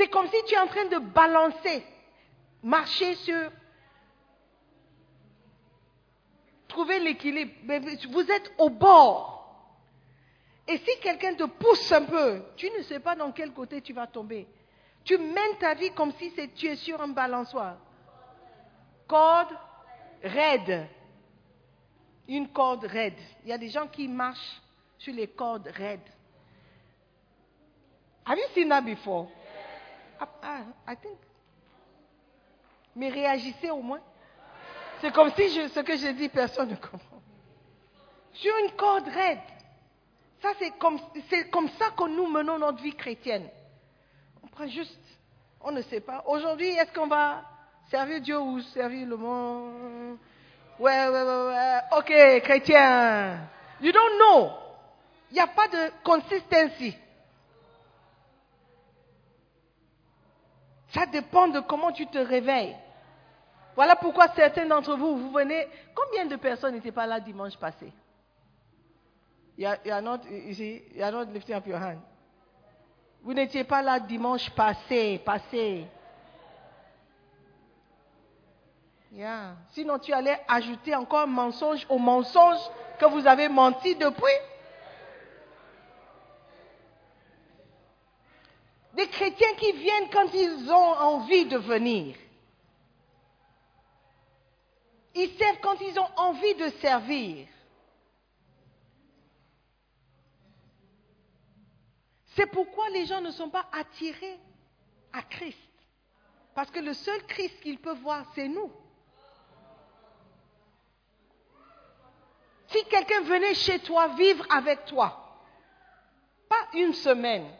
[0.00, 1.84] C'est comme si tu es en train de balancer,
[2.62, 3.50] marcher sur,
[6.68, 7.52] trouver l'équilibre.
[8.10, 9.76] Vous êtes au bord.
[10.66, 13.92] Et si quelqu'un te pousse un peu, tu ne sais pas dans quel côté tu
[13.92, 14.48] vas tomber.
[15.04, 17.76] Tu mènes ta vie comme si tu es sur un balançoire.
[19.06, 19.54] Corde
[20.24, 20.88] raide.
[22.26, 23.18] Une corde raide.
[23.42, 24.62] Il y a des gens qui marchent
[24.96, 26.08] sur les cordes raides.
[28.24, 29.28] Have you seen that before?
[30.20, 31.18] Ah, ah, I think.
[32.94, 34.00] Mais réagissez au moins.
[35.00, 37.22] C'est comme si ce que je dis, personne ne comprend.
[38.32, 39.38] Sur une corde raide.
[40.42, 40.98] Ça, c'est comme,
[41.28, 43.48] c'est comme ça que nous menons notre vie chrétienne.
[44.42, 44.98] On prend juste,
[45.60, 46.22] on ne sait pas.
[46.26, 47.42] Aujourd'hui, est-ce qu'on va
[47.90, 50.18] servir Dieu ou servir le monde?
[50.78, 51.78] Ouais, ouais, ouais, ouais.
[51.96, 53.38] Ok, chrétien.
[53.80, 54.50] You don't know.
[55.30, 56.96] Il n'y a pas de consistency.
[60.92, 62.76] Ça dépend de comment tu te réveilles.
[63.76, 65.66] Voilà pourquoi certains d'entre vous, vous venez.
[65.94, 67.92] Combien de personnes n'étaient pas là dimanche passé?
[69.56, 71.98] You are, not, you see, you are not lifting up your hand.
[73.22, 75.86] Vous n'étiez pas là dimanche passé, passé.
[79.12, 79.56] Yeah.
[79.72, 82.60] Sinon, tu allais ajouter encore mensonge au mensonge
[82.98, 84.38] que vous avez menti depuis.
[89.00, 92.14] Des chrétiens qui viennent quand ils ont envie de venir.
[95.14, 97.48] Ils servent quand ils ont envie de servir.
[102.36, 104.38] C'est pourquoi les gens ne sont pas attirés
[105.14, 105.56] à Christ.
[106.54, 108.70] Parce que le seul Christ qu'ils peuvent voir, c'est nous.
[112.66, 115.38] Si quelqu'un venait chez toi vivre avec toi,
[116.50, 117.50] pas une semaine,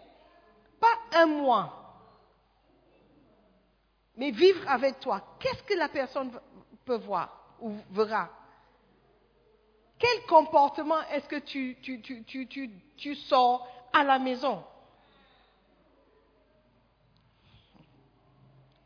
[0.81, 1.77] pas un mois,
[4.17, 6.31] mais vivre avec toi, qu'est-ce que la personne
[6.85, 8.29] peut voir ou verra?
[9.99, 11.77] Quel comportement est-ce que tu,
[12.97, 14.65] tu, sors à la maison?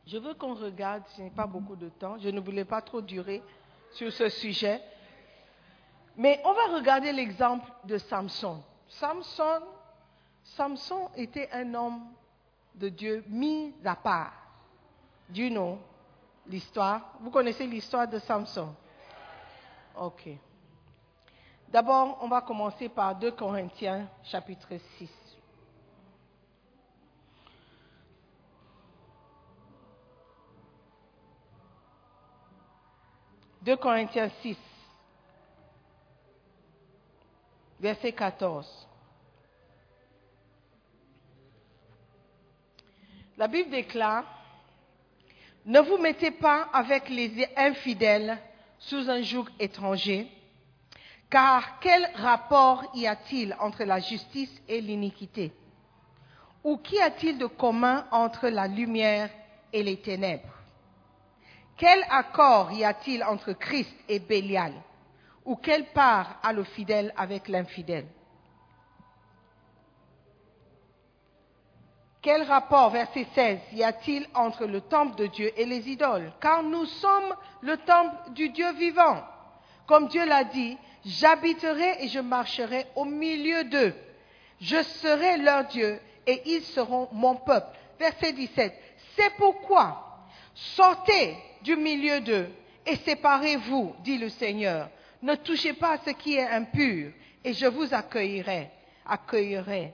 [0.07, 3.01] Je veux qu'on regarde, je n'ai pas beaucoup de temps, je ne voulais pas trop
[3.01, 3.43] durer
[3.93, 4.83] sur ce sujet.
[6.17, 8.63] Mais on va regarder l'exemple de Samson.
[8.89, 9.63] Samson,
[10.45, 12.13] Samson était un homme
[12.75, 14.33] de Dieu mis à part.
[15.29, 15.79] Du nom,
[16.47, 17.15] l'histoire?
[17.21, 18.75] Vous connaissez l'histoire de Samson?
[19.97, 20.29] Ok.
[21.69, 24.69] D'abord, on va commencer par 2 Corinthiens chapitre
[24.99, 25.11] 6.
[33.65, 34.59] «2 Corinthiens 6,
[37.81, 38.87] verset 14.
[43.37, 44.25] La Bible déclare,
[45.67, 48.39] ne vous mettez pas avec les infidèles
[48.79, 50.29] sous un joug étranger,
[51.29, 55.53] car quel rapport y a-t-il entre la justice et l'iniquité?
[56.63, 59.31] Ou qu'y a-t-il de commun entre la lumière
[59.73, 60.55] et les ténèbres?
[61.77, 64.73] Quel accord y a-t-il entre Christ et Bélial?
[65.45, 68.07] Ou quelle part a le fidèle avec l'infidèle?
[72.25, 76.33] Quel rapport, verset 16, y a-t-il entre le temple de Dieu et les idoles?
[76.41, 79.23] Car nous sommes le temple du Dieu vivant.
[79.87, 83.95] Comme Dieu l'a dit, j'habiterai et je marcherai au milieu d'eux.
[84.59, 87.77] Je serai leur Dieu et ils seront mon peuple.
[87.99, 88.73] Verset 17.
[89.19, 92.49] C'est pourquoi sortez du milieu d'eux
[92.87, 94.89] et séparez-vous, dit le Seigneur.
[95.21, 97.13] Ne touchez pas ce qui est impur
[97.45, 98.71] et je vous accueillerai.
[99.05, 99.93] Accueillerai.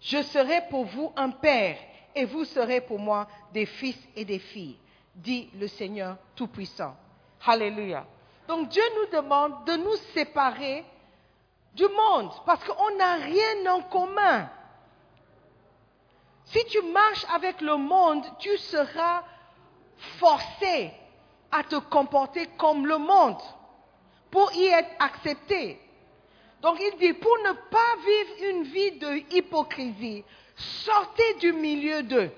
[0.00, 1.76] Je serai pour vous un père
[2.14, 4.78] et vous serez pour moi des fils et des filles,
[5.14, 6.96] dit le Seigneur Tout-Puissant.
[7.46, 8.06] Alléluia.
[8.46, 10.84] Donc Dieu nous demande de nous séparer
[11.74, 14.48] du monde parce qu'on n'a rien en commun.
[16.46, 19.22] Si tu marches avec le monde, tu seras
[20.18, 20.92] forcé
[21.50, 23.40] à te comporter comme le monde
[24.30, 25.80] pour y être accepté.
[26.60, 30.24] Donc il dit, pour ne pas vivre une vie de hypocrisie,
[30.56, 32.30] sortez du milieu d'eux.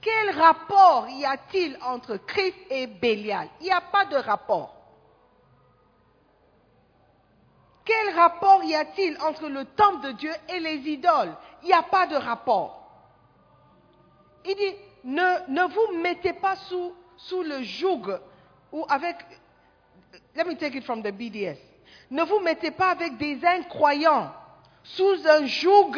[0.00, 3.48] Quel rapport y a-t-il entre Christ et Bélial?
[3.60, 4.74] Il n'y a pas de rapport.
[7.84, 11.34] Quel rapport y a-t-il entre le temple de Dieu et les idoles?
[11.62, 12.80] Il n'y a pas de rapport.
[14.46, 14.74] Il dit,
[15.04, 18.18] ne, vous mettez pas sous, sous le joug
[18.72, 19.16] ou avec...
[20.34, 21.73] Let me take it from the BDS.
[22.10, 24.32] Ne vous mettez pas avec des incroyants
[24.82, 25.96] sous un joug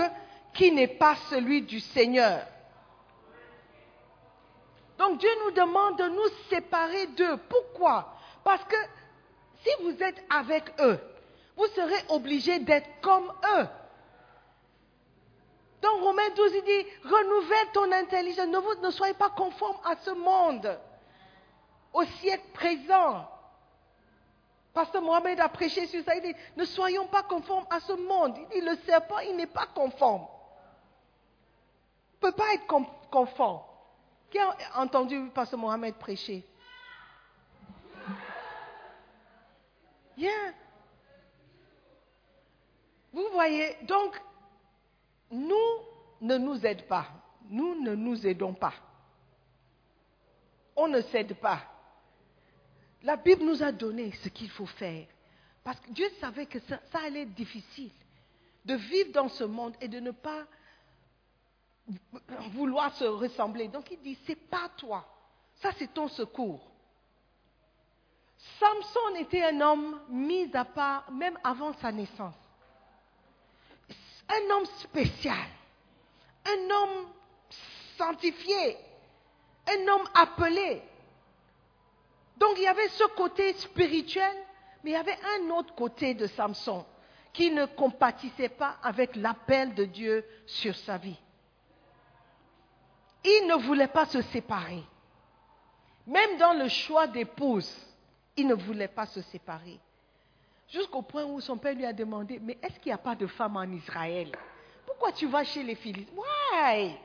[0.55, 2.41] qui n'est pas celui du Seigneur.
[4.99, 7.37] Donc Dieu nous demande de nous séparer d'eux.
[7.49, 8.15] Pourquoi?
[8.43, 8.77] Parce que
[9.63, 10.99] si vous êtes avec eux,
[11.57, 13.67] vous serez obligés d'être comme eux.
[15.83, 18.47] Dans Romains 12, il dit, renouvelle ton intelligence,
[18.83, 20.79] ne, soyez pas conforme à ce monde,
[21.93, 23.29] au siècle présent.
[24.77, 28.37] Pasteur Mohamed a prêché sur ça, il dit, ne soyons pas conformes à ce monde.
[28.37, 30.27] Il dit, le serpent, il n'est pas conforme.
[32.13, 32.67] Il ne peut pas être
[33.11, 33.63] conforme.
[34.31, 36.45] Qui a entendu Pasteur Mohamed prêcher?
[40.19, 40.53] Yeah.
[43.15, 44.21] Vous voyez, donc,
[45.31, 45.55] nous
[46.21, 47.07] ne nous aidons pas.
[47.49, 48.75] Nous ne nous aidons pas.
[50.77, 51.61] On ne s'aide pas.
[53.03, 55.07] La Bible nous a donné ce qu'il faut faire.
[55.63, 57.91] Parce que Dieu savait que ça, allait être difficile
[58.65, 60.45] de vivre dans ce monde et de ne pas
[62.53, 63.69] vouloir se ressembler.
[63.69, 65.07] Donc il dit, c'est pas toi.
[65.57, 66.61] Ça, c'est ton secours.
[68.59, 72.35] Samson était un homme mis à part même avant sa naissance.
[74.29, 75.49] Un homme spécial.
[76.45, 77.09] Un homme
[77.97, 78.77] sanctifié.
[79.67, 80.83] Un homme appelé.
[82.37, 84.37] Donc il y avait ce côté spirituel,
[84.83, 86.85] mais il y avait un autre côté de Samson
[87.33, 91.19] qui ne compatissait pas avec l'appel de Dieu sur sa vie.
[93.25, 94.83] Il ne voulait pas se séparer.
[96.07, 97.71] Même dans le choix d'épouse,
[98.37, 99.79] il ne voulait pas se séparer.
[100.69, 103.27] Jusqu'au point où son père lui a demandé, mais est-ce qu'il n'y a pas de
[103.27, 104.33] femme en Israël?
[104.85, 106.13] Pourquoi tu vas chez les Philistins?
[106.15, 106.97] Why?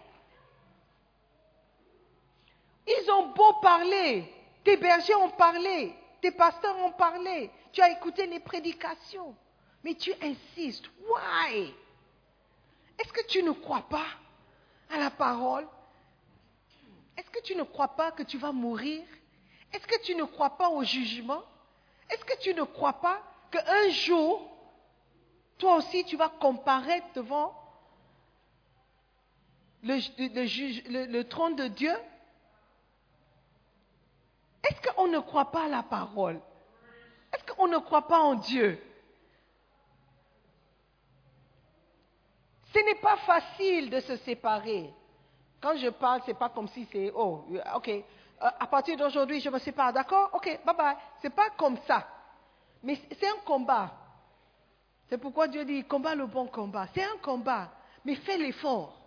[2.88, 4.32] Ils ont beau parler,
[4.64, 9.36] tes bergers ont parlé, tes pasteurs ont parlé, tu as écouté les prédications,
[9.84, 10.86] mais tu insistes.
[11.08, 11.74] Why?
[13.00, 14.06] Est-ce que tu ne crois pas
[14.90, 15.68] à la parole?
[17.18, 19.04] Est-ce que tu ne crois pas que tu vas mourir?
[19.74, 21.44] Est-ce que tu ne crois pas au jugement?
[22.10, 24.50] Est-ce que tu ne crois pas qu'un jour,
[25.58, 27.56] toi aussi, tu vas comparaître devant
[29.84, 31.94] le, trône de Dieu?
[34.64, 36.40] Est-ce qu'on ne croit pas à la parole?
[37.34, 38.82] Est-ce qu'on ne croit pas en Dieu?
[42.74, 44.94] Ce n'est pas facile de se séparer.
[45.60, 47.46] Quand je parle, ce n'est pas comme si c'est, oh,
[47.76, 48.02] ok, euh,
[48.40, 50.32] à partir d'aujourd'hui, je me sépare, d'accord?
[50.34, 50.96] Ok, bye bye.
[51.22, 52.08] Ce n'est pas comme ça.
[52.82, 53.92] Mais c'est un combat.
[55.10, 56.88] C'est pourquoi Dieu dit, combat le bon combat.
[56.94, 57.70] C'est un combat,
[58.06, 59.00] mais fais l'effort.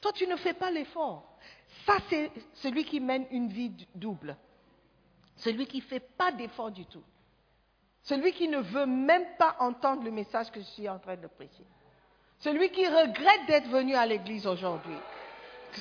[0.00, 1.36] Toi, tu ne fais pas l'effort.
[1.84, 4.36] Ça, c'est celui qui mène une vie double.
[5.36, 7.02] Celui qui ne fait pas d'effort du tout.
[8.02, 11.26] Celui qui ne veut même pas entendre le message que je suis en train de
[11.26, 11.64] prêcher.
[12.38, 14.96] Celui qui regrette d'être venu à l'église aujourd'hui.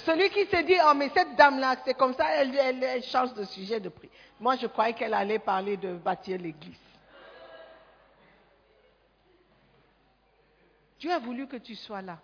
[0.04, 3.80] Celui qui se dit, oh mais cette dame-là, c'est comme ça, elle, change de sujet
[3.80, 4.10] de prix.
[4.40, 6.80] Moi, je croyais qu'elle allait parler de bâtir l'église.
[11.00, 12.20] Dieu a voulu que tu sois là.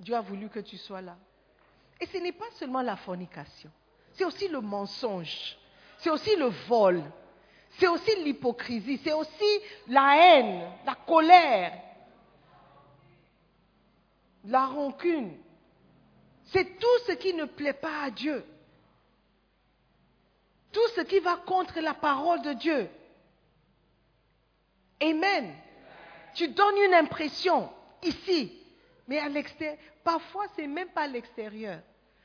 [0.00, 1.16] Dieu a voulu que tu sois là.
[2.00, 3.70] Et ce n'est pas seulement la fornication.
[4.18, 5.56] C'est aussi le mensonge.
[5.98, 7.04] C'est aussi le vol.
[7.78, 9.00] C'est aussi l'hypocrisie.
[9.04, 11.72] C'est aussi la haine, la colère,
[14.44, 15.38] la rancune.
[16.46, 18.44] C'est tout ce qui ne plaît pas à Dieu.
[20.72, 22.90] Tout ce qui va contre la parole de Dieu.
[25.00, 25.54] Amen.
[26.34, 27.70] Tu donnes une impression
[28.02, 28.52] ici,
[29.06, 29.78] mais à l'extérieur.
[30.02, 31.80] Parfois, c'est même pas à l'extérieur.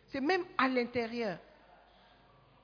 [0.08, 1.38] C'est même à l'intérieur.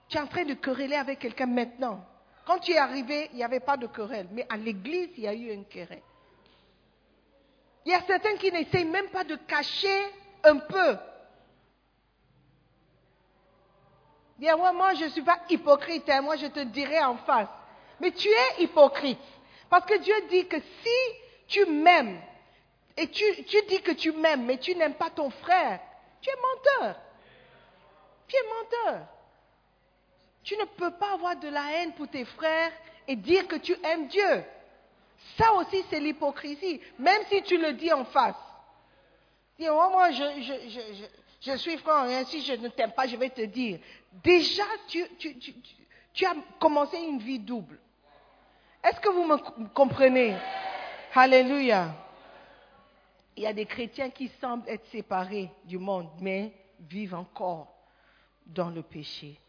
[0.10, 2.04] Tu es en train de quereller avec quelqu'un maintenant.
[2.46, 4.28] Quand tu es arrivé, il n'y avait pas de querelle.
[4.32, 6.02] Mais à l'église, il y a eu une querelle.
[7.86, 10.02] Il y a certains qui n'essayent même pas de cacher
[10.44, 10.98] un peu.
[14.40, 16.10] Bien, moi, moi je ne suis pas hypocrite.
[16.10, 16.22] Hein.
[16.22, 17.50] Moi, je te dirai en face.
[18.00, 19.20] Mais tu es hypocrite.
[19.70, 21.16] Parce que Dieu dit que si
[21.48, 22.20] tu m'aimes,
[22.98, 25.80] et tu, tu dis que tu m'aimes, mais tu n'aimes pas ton frère,
[26.20, 26.96] tu es menteur.
[28.28, 29.08] Tu es menteur.
[30.50, 32.72] Tu ne peux pas avoir de la haine pour tes frères
[33.08, 34.44] et dire que tu aimes Dieu.
[35.38, 38.34] Ça aussi, c'est l'hypocrisie, même si tu le dis en face.
[39.60, 43.44] Dis, oh, moi, je, suis frère, et si je ne t'aime pas, je vais te
[43.46, 43.78] dire.
[44.24, 45.06] Déjà, tu,
[46.14, 47.80] tu as commencé une vie double.
[48.84, 50.36] Est-ce que vous me comprenez?
[51.14, 51.94] Alléluia.
[53.38, 57.68] Il y a des chrétiens qui semblent être séparés du monde, mais vivent encore
[58.48, 59.40] dans le péché.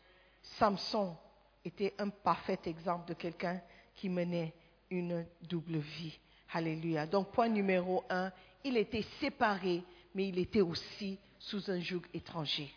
[0.59, 1.17] Samson
[1.65, 3.61] était un parfait exemple de quelqu'un
[3.95, 4.55] qui menait
[4.91, 6.19] une double vie.
[6.53, 7.07] Alléluia.
[7.07, 8.33] Donc, point numéro un,
[8.65, 9.83] il était séparé,
[10.15, 12.73] mais il était aussi sous un joug étranger.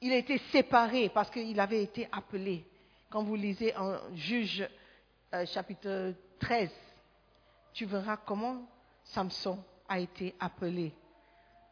[0.00, 2.64] Il était séparé parce qu'il avait été appelé.
[3.08, 4.68] Quand vous lisez en Juge
[5.32, 6.70] euh, chapitre 13,
[7.72, 8.66] tu verras comment
[9.04, 10.92] Samson a été appelé.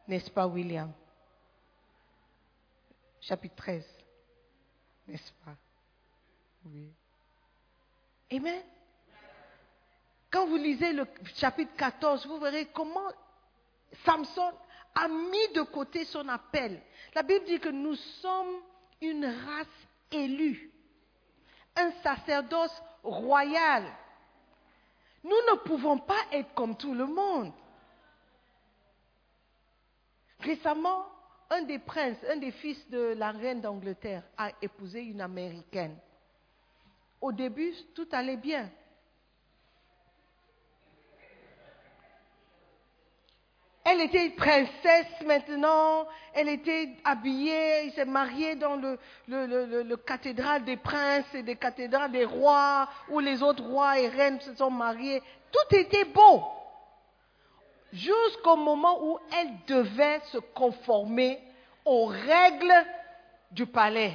[0.07, 0.91] N'est-ce pas, William?
[3.19, 4.00] Chapitre 13
[5.11, 5.55] n'est-ce pas?
[6.65, 6.89] Oui.
[8.31, 8.63] Amen.
[10.31, 11.05] Quand vous lisez le
[11.35, 13.11] chapitre 14, vous verrez comment
[14.05, 14.53] Samson
[14.95, 16.81] a mis de côté son appel.
[17.13, 18.61] La Bible dit que nous sommes
[19.01, 19.67] une race
[20.11, 20.71] élue,
[21.75, 23.83] un sacerdoce royal.
[25.23, 27.51] Nous ne pouvons pas être comme tout le monde.
[30.39, 31.05] Récemment,
[31.51, 35.95] un des princes, un des fils de la reine d'Angleterre a épousé une américaine.
[37.19, 38.69] Au début, tout allait bien.
[43.83, 48.97] Elle était princesse maintenant, elle était habillée, il s'est marié dans le,
[49.27, 53.63] le, le, le- le cathédrale des princes et des cathédrales des rois, où les autres
[53.63, 55.21] rois et reines se sont mariés.
[55.51, 56.43] Tout était beau.
[57.91, 61.41] Jusqu'au moment où elle devait se conformer
[61.85, 62.73] aux règles
[63.51, 64.13] du palais.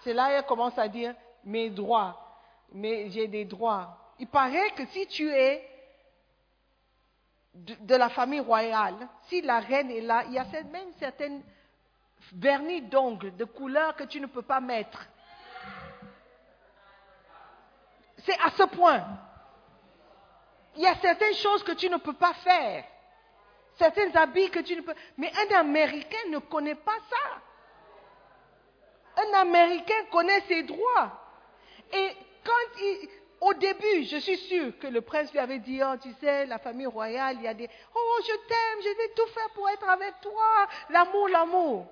[0.00, 2.40] C'est là qu'elle commence à dire mes droits,
[2.72, 3.96] mais j'ai des droits.
[4.18, 5.68] Il paraît que si tu es
[7.54, 11.42] de, la famille royale, si la reine est là, il y a même certaines
[12.32, 15.06] vernis d'ongles de couleur que tu ne peux pas mettre.
[18.18, 19.04] C'est à ce point.
[20.76, 22.84] Il y a certaines choses que tu ne peux pas faire.
[23.78, 24.94] Certains habits que tu ne peux.
[25.16, 27.40] Mais un Américain ne connaît pas ça.
[29.24, 31.12] Un Américain connaît ses droits.
[31.92, 32.10] Et
[32.44, 33.08] quand il,
[33.40, 36.58] au début, je suis sûre que le prince lui avait dit, oh, tu sais, la
[36.58, 39.88] famille royale, il y a des, oh, je t'aime, je vais tout faire pour être
[39.88, 40.68] avec toi.
[40.90, 41.86] L'amour, l'amour.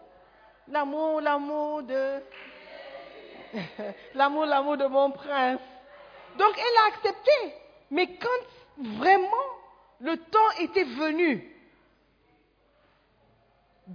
[0.69, 2.21] L'amour, l'amour de,
[4.15, 5.61] l'amour, l'amour de mon prince.
[6.39, 7.55] Donc elle a accepté.
[7.91, 9.27] Mais quand vraiment
[10.01, 11.50] le temps était venu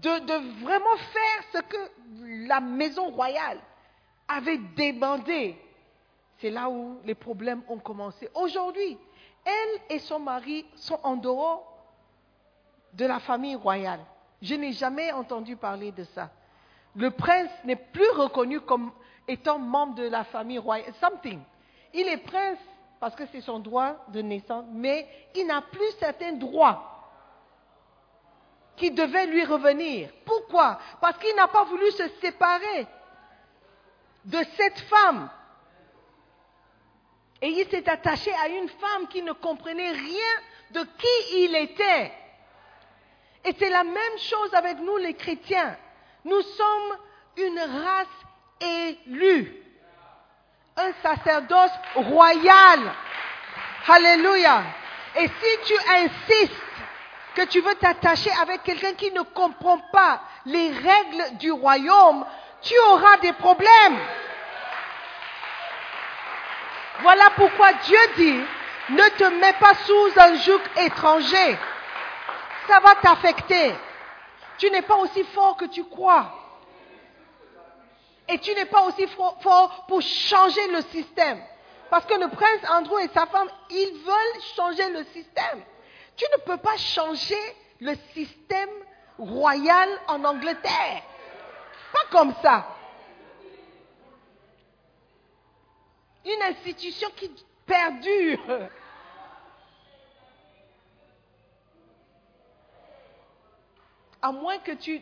[0.02, 3.60] de, vraiment faire ce que la maison royale
[4.28, 5.58] avait demandé,
[6.40, 8.30] c'est là où les problèmes ont commencé.
[8.34, 8.98] Aujourd'hui,
[9.46, 11.72] elle et son mari sont en dehors
[12.94, 14.00] de la famille royale.
[14.42, 16.30] Je n'ai jamais entendu parler de ça.
[16.96, 18.92] Le prince n'est plus reconnu comme
[19.28, 20.94] étant membre de la famille royale.
[21.00, 21.40] Something.
[21.94, 22.60] Il est prince
[23.00, 26.95] parce que c'est son droit de naissance, mais il n'a plus certains droits
[28.78, 30.10] qui devaient lui revenir.
[30.26, 30.80] Pourquoi?
[31.02, 32.88] Parce qu'il n'a pas voulu se séparer
[34.26, 35.30] de cette femme.
[37.42, 40.34] Et il s'est attaché à une femme qui ne comprenait rien
[40.72, 42.12] de qui il était.
[43.44, 45.78] Et c'est la même chose avec nous les chrétiens.
[46.24, 46.98] Nous sommes
[47.38, 48.08] une race
[48.60, 49.62] élue,
[50.76, 52.80] un sacerdoce royal.
[53.88, 54.64] Alléluia.
[55.18, 56.65] Et si tu insistes
[57.36, 62.26] que tu veux t'attacher avec quelqu'un qui ne comprend pas les règles du royaume,
[62.62, 64.00] tu auras des problèmes.
[67.02, 68.40] Voilà pourquoi Dieu dit,
[68.90, 71.58] ne te mets pas sous un joug étranger.
[72.68, 73.76] Ça va t'affecter.
[74.58, 76.32] Tu n'es pas aussi fort que tu crois.
[78.28, 81.40] Et tu n'es pas aussi fo- fort pour changer le système.
[81.90, 85.62] Parce que le prince Andrew et sa femme, ils veulent changer le système.
[86.16, 87.36] Tu ne peux pas changer
[87.80, 88.70] le système
[89.18, 91.04] royal en Angleterre.
[91.94, 92.68] Pas comme ça.
[96.26, 97.32] Une institution qui
[97.66, 98.70] perdure.
[104.22, 105.02] À moins que tu,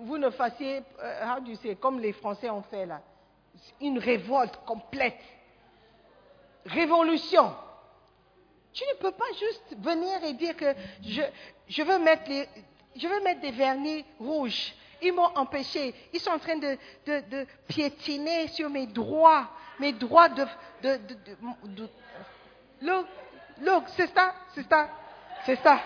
[0.00, 3.02] vous ne fassiez, euh, how you say, comme les Français ont fait là,
[3.80, 5.20] une révolte complète.
[6.64, 7.54] Révolution.
[8.74, 14.74] Tu ne peux pas juste venir et dire que je, veux, mettre des vernis rouges.
[15.00, 15.94] Ils m'ont empêché.
[16.12, 19.48] Ils sont en train de, piétiner sur mes droits.
[19.78, 20.44] Mes droits de...
[20.82, 21.88] de,
[22.82, 23.06] look,
[23.60, 24.88] look, c'est ça, c'est ça,
[25.46, 25.80] c'est ça.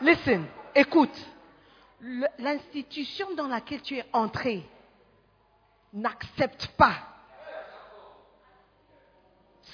[0.00, 1.18] Listen, écoute.
[2.38, 4.62] L'institution dans laquelle tu es entré
[5.92, 6.94] n'accepte pas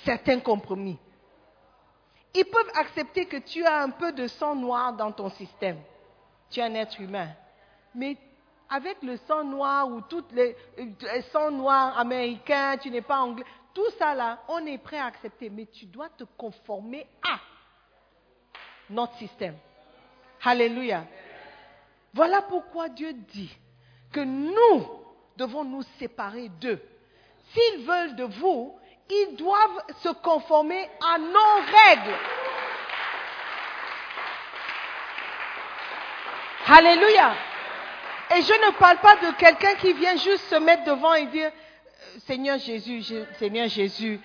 [0.04, 0.98] certains compromis.
[2.34, 5.78] Ils peuvent accepter que tu as un peu de sang noir dans ton système.
[6.50, 7.28] Tu es un être humain.
[7.94, 8.16] Mais
[8.68, 13.88] avec le sang noir ou les le sang noir américain, tu n'es pas anglais, tout
[13.98, 15.48] ça là, on est prêt à accepter.
[15.48, 17.38] Mais tu dois te conformer à
[18.90, 19.56] notre système.
[20.42, 21.04] Alléluia.
[22.12, 23.56] Voilà pourquoi Dieu dit
[24.12, 24.86] que nous
[25.36, 26.80] devons nous séparer d'eux.
[27.52, 28.76] S'ils veulent de vous,
[29.10, 31.54] ils doivent se conformer à nos
[31.88, 32.18] règles.
[36.66, 37.34] Alléluia.
[38.34, 41.50] Et je ne parle pas de quelqu'un qui vient juste se mettre devant et dire,
[41.50, 43.02] euh, Seigneur Jésus,
[43.38, 44.18] Seigneur Jésus,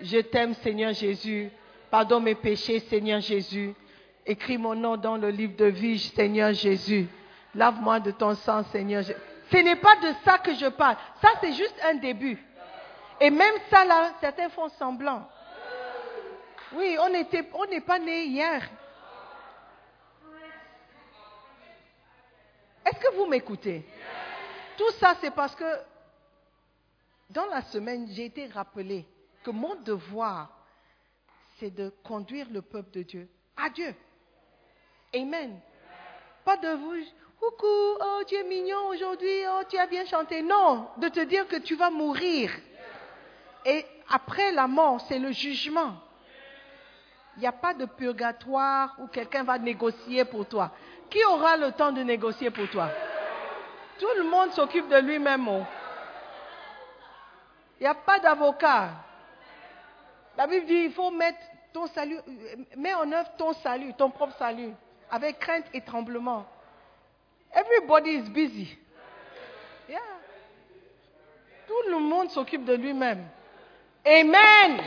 [0.00, 1.50] je t'aime Seigneur Jésus,
[1.90, 3.74] pardonne mes péchés Seigneur Jésus,
[4.24, 7.08] écris mon nom dans le livre de vie Seigneur Jésus,
[7.54, 9.18] lave-moi de ton sang Seigneur Jésus.
[9.50, 12.38] Ce n'est pas de ça que je parle, ça c'est juste un début.
[13.22, 15.28] Et même ça là, certains font semblant.
[16.72, 18.68] Oui, on était- on n'est pas né hier.
[22.84, 23.86] Est-ce que vous m'écoutez?
[24.76, 25.64] Tout ça, c'est parce que
[27.30, 29.06] dans la semaine, j'ai été rappelé
[29.44, 30.48] que mon devoir,
[31.60, 33.94] c'est de conduire le peuple de Dieu à Dieu.
[35.14, 35.60] Amen.
[36.44, 37.04] Pas de vous,
[37.38, 37.66] coucou,
[38.00, 40.42] oh tu es mignon aujourd'hui, oh tu as bien chanté.
[40.42, 42.50] Non, de te dire que tu vas mourir.
[43.64, 45.94] Et après la mort, c'est le jugement.
[47.36, 50.70] Il n'y a pas de purgatoire où quelqu'un va négocier pour toi.
[51.08, 52.90] Qui aura le temps de négocier pour toi?
[53.98, 55.48] Tout le monde s'occupe de lui-même.
[55.48, 55.62] oh.
[57.80, 58.90] Il n'y a pas d'avocat.
[60.36, 61.38] La Bible dit il faut mettre
[61.72, 62.18] ton salut,
[62.76, 64.72] mets en œuvre ton salut, ton propre salut,
[65.10, 66.46] avec crainte et tremblement.
[67.54, 68.78] Everybody is busy.
[69.88, 69.98] Yeah.
[71.66, 73.26] Tout le monde s'occupe de lui-même.
[74.04, 74.80] Amen.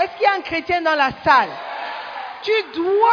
[0.00, 1.50] Est-ce qu'il y a un chrétien dans la salle?
[2.42, 3.10] Tu dois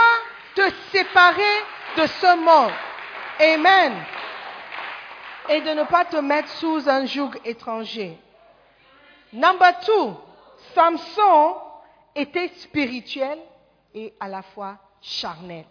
[0.55, 1.63] te séparer
[1.97, 2.73] de ce monde.
[3.39, 3.93] Amen.
[5.49, 8.17] Et de ne pas te mettre sous un joug étranger.
[9.33, 10.17] Number two,
[10.73, 11.55] Samson
[12.15, 13.37] était spirituel
[13.93, 15.65] et à la fois charnel.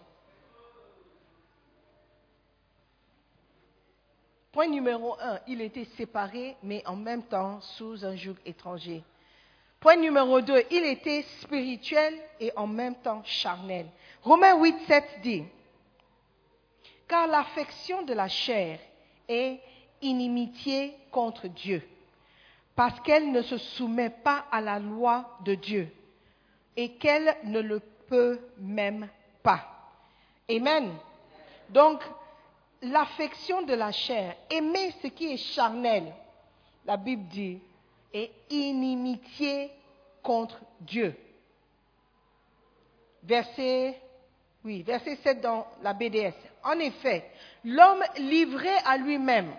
[4.51, 9.03] Point numéro un, il était séparé, mais en même temps sous un joug étranger.
[9.79, 13.85] Point numéro deux, il était spirituel et en même temps charnel.
[14.23, 15.43] Romains 8, 7 dit,
[17.07, 18.79] car l'affection de la chair
[19.27, 19.59] est
[20.01, 21.87] inimitié contre Dieu,
[22.75, 25.93] parce qu'elle ne se soumet pas à la loi de Dieu
[26.75, 29.07] et qu'elle ne le peut même
[29.43, 29.65] pas.
[30.49, 30.91] Amen.
[31.69, 32.01] Donc,
[32.81, 36.13] l'affection de la chair, aimer ce qui est charnel,
[36.85, 37.59] la Bible dit,
[38.13, 39.71] est inimitié
[40.23, 41.15] contre Dieu.
[43.23, 43.99] Verset,
[44.63, 46.33] oui, verset 7 dans la BDS.
[46.63, 47.29] En effet,
[47.63, 49.53] l'homme livré à lui-même,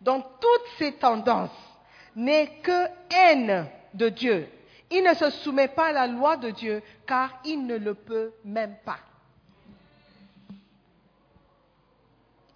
[0.00, 1.50] dans toutes ses tendances,
[2.14, 4.48] n'est que haine de Dieu.
[4.90, 8.32] Il ne se soumet pas à la loi de Dieu car il ne le peut
[8.44, 8.98] même pas.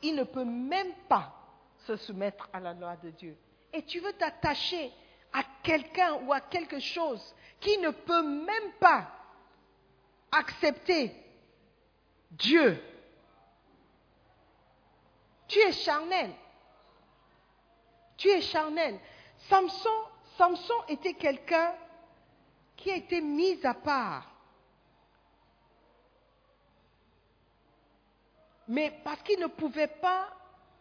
[0.02, 1.32] Il ne peut même pas
[1.86, 3.36] se soumettre à la loi de Dieu.
[3.72, 4.92] Et tu veux t'attacher
[5.32, 9.10] à quelqu'un ou à quelque chose qui ne peut même pas
[10.32, 11.12] accepter
[12.30, 12.82] Dieu.
[15.48, 16.32] Tu es charnel.
[18.16, 18.98] Tu es charnel.
[19.48, 19.90] Samson,
[20.36, 21.74] Samson était quelqu'un
[22.76, 24.35] qui a été mis à part.
[28.68, 30.28] Mais parce qu'il ne pouvait pas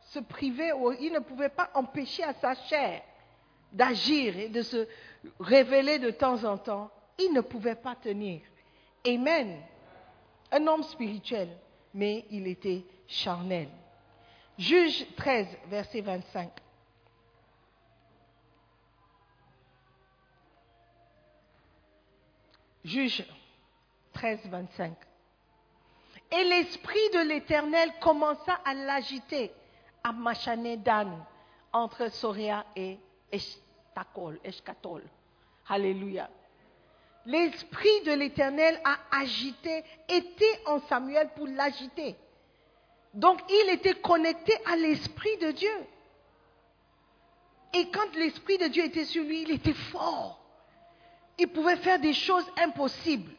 [0.02, 3.02] se priver, il ne pouvait pas empêcher à sa chair
[3.72, 4.88] d'agir et de se
[5.40, 8.42] révéler de temps en temps, il ne pouvait pas tenir.
[9.06, 9.62] Amen.
[10.52, 11.50] Un homme spirituel,
[11.94, 13.68] mais il était charnel.
[14.58, 16.52] Juge 13, verset 25.
[22.86, 23.26] Juge
[24.14, 24.94] 13, 25.
[26.38, 29.54] Et l'esprit de l'Éternel commença à l'agiter
[30.04, 31.26] à Machanédan,
[31.72, 32.98] entre Soria et
[33.32, 34.40] Eshtakol.
[35.70, 36.30] Alléluia.
[37.26, 42.18] L'esprit de l'Éternel a agité, était en Samuel pour l'agiter.
[43.14, 45.86] Donc il était connecté à l'esprit de Dieu.
[47.74, 50.40] Et quand l'esprit de Dieu était sur lui, il était fort.
[51.40, 53.32] Il pouvait faire des choses impossibles.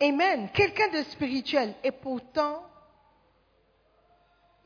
[0.00, 0.48] Amen.
[0.52, 1.74] Quelqu'un de spirituel.
[1.84, 2.62] Et pourtant,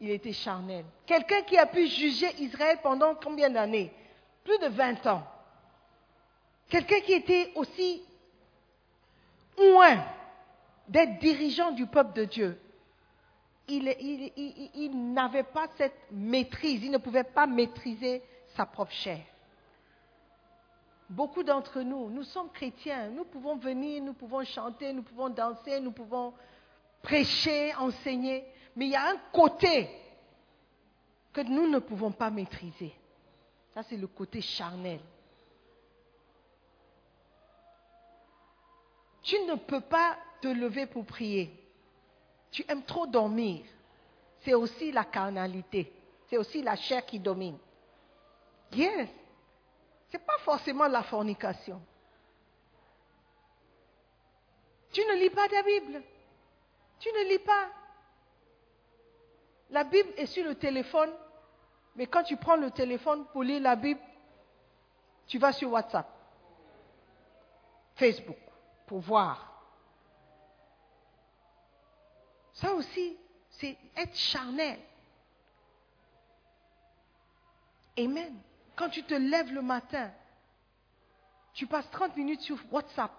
[0.00, 0.84] il était charnel.
[1.06, 3.92] Quelqu'un qui a pu juger Israël pendant combien d'années?
[4.44, 5.24] Plus de 20 ans.
[6.68, 8.02] Quelqu'un qui était aussi
[9.58, 10.04] loin
[10.88, 12.60] d'être dirigeant du peuple de Dieu.
[13.68, 13.88] Il,
[14.76, 19.20] il- n'avait pas cette maîtrise, il ne pouvait pas maîtriser sa propre chair.
[21.08, 25.78] Beaucoup d'entre nous, nous sommes chrétiens, nous pouvons venir, nous pouvons chanter, nous pouvons danser,
[25.80, 26.32] nous pouvons
[27.02, 28.44] prêcher, enseigner,
[28.74, 29.90] mais il y a un côté
[31.32, 32.94] que nous ne pouvons pas maîtriser.
[33.74, 35.00] Ça, c'est le côté charnel.
[39.22, 41.50] Tu ne peux pas te lever pour prier.
[42.50, 43.64] Tu aimes trop dormir.
[44.40, 45.92] C'est aussi la carnalité.
[46.28, 47.58] C'est aussi la chair qui domine.
[48.72, 49.08] Yes.
[50.14, 51.82] Ce n'est pas forcément la fornication.
[54.92, 56.04] Tu ne lis pas ta Bible.
[57.00, 57.68] Tu ne lis pas.
[59.70, 61.10] La Bible est sur le téléphone,
[61.96, 63.98] mais quand tu prends le téléphone pour lire la Bible,
[65.26, 66.06] tu vas sur WhatsApp,
[67.96, 68.38] Facebook,
[68.86, 69.52] pour voir.
[72.52, 73.16] Ça aussi,
[73.50, 74.78] c'est être charnel.
[77.98, 78.40] Amen.
[78.76, 80.10] Quand tu te lèves le matin,
[81.52, 83.12] tu passes 30 minutes sur WhatsApp,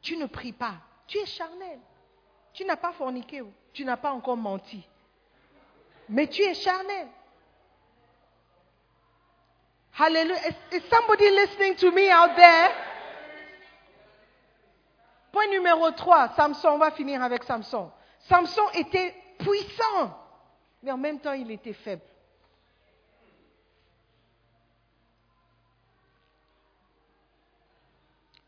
[0.00, 0.74] tu ne pries pas,
[1.06, 1.78] tu es charnel.
[2.54, 3.42] Tu n'as pas forniqué.
[3.72, 4.86] tu n'as pas encore menti.
[6.08, 7.08] Mais tu es charnel.
[9.98, 10.40] Hallelujah.
[10.72, 12.70] Is, somebody listening to me out there?
[15.32, 17.90] Point numéro 3, Samson, on va finir avec Samson.
[18.28, 20.16] Samson était puissant,
[20.82, 22.02] mais en même temps il était faible.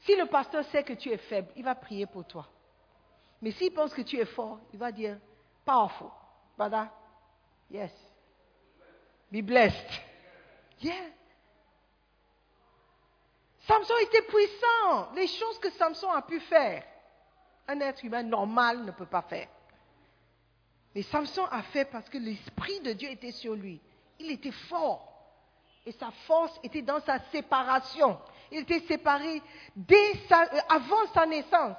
[0.07, 2.47] Si le pasteur sait que tu es faible, il va prier pour toi.
[3.43, 5.19] Mais s'il pense que tu es fort, il va dire,
[5.65, 6.11] powerful.
[6.57, 6.89] Brother,
[7.69, 7.91] yes.
[9.33, 10.01] Be blessed.
[10.81, 10.95] Yeah.
[13.67, 15.13] Samson était puissant.
[15.17, 16.85] Les choses que Samson a pu faire,
[17.67, 19.49] un être humain normal ne peut pas faire.
[20.95, 23.81] Mais Samson a fait parce que l'Esprit de Dieu était sur lui.
[24.21, 25.13] Il était fort.
[25.85, 28.19] Et sa force était dans sa séparation.
[28.53, 29.43] Il était séparé
[29.75, 31.77] dès euh, avant sa naissance.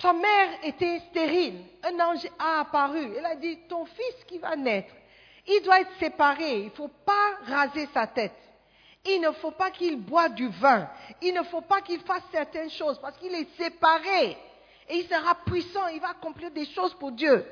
[0.00, 1.62] Sa mère était stérile.
[1.84, 3.14] Un ange a apparu.
[3.16, 4.92] Elle a dit, ton fils qui va naître,
[5.46, 6.58] il doit être séparé.
[6.58, 8.34] Il ne faut pas raser sa tête.
[9.04, 10.88] Il ne faut pas qu'il boive du vin.
[11.20, 14.36] Il ne faut pas qu'il fasse certaines choses parce qu'il est séparé.
[14.88, 15.86] Et il sera puissant.
[15.88, 17.44] Il va accomplir des choses pour Dieu.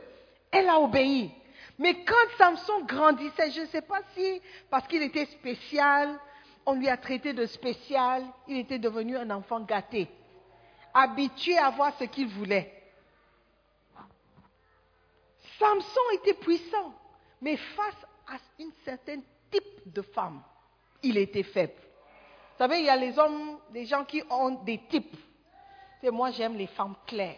[0.50, 1.30] Elle a obéi.
[1.78, 6.18] Mais quand Samson grandissait, je ne sais pas si parce qu'il était spécial,
[6.66, 10.08] on lui a traité de spécial, il était devenu un enfant gâté,
[10.94, 12.76] habitué à voir ce qu'il voulait.
[15.58, 16.94] Samson était puissant,
[17.40, 20.42] mais face à un certain type de femme,
[21.02, 21.74] il était faible.
[21.74, 25.16] Vous savez, il y a les hommes, des gens qui ont des types.
[26.02, 27.36] Moi, j'aime les femmes claires.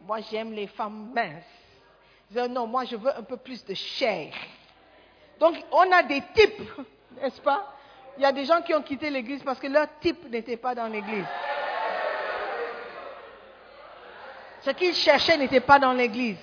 [0.00, 2.50] Moi, j'aime les femmes minces.
[2.50, 4.32] non, moi, je veux un peu plus de chair.
[5.38, 6.62] Donc, on a des types,
[7.20, 7.74] n'est-ce pas?
[8.16, 10.74] Il y a des gens qui ont quitté l'église parce que leur type n'était pas
[10.74, 11.26] dans l'église.
[14.62, 16.38] Ce qu'ils cherchaient n'était pas dans l'église.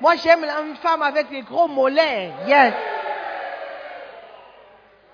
[0.00, 2.32] Moi, j'aime une femme avec des gros mollets.
[2.46, 2.74] Yes.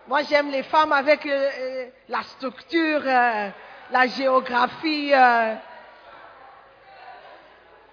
[0.08, 3.50] Moi, j'aime les femmes avec euh, euh, la structure, euh,
[3.90, 5.12] la géographie.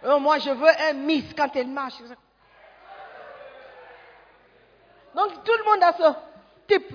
[0.08, 1.96] Oh, moi, je veux un miss quand elle marche.
[5.14, 6.35] Donc, tout le monde a ce
[6.68, 6.94] type.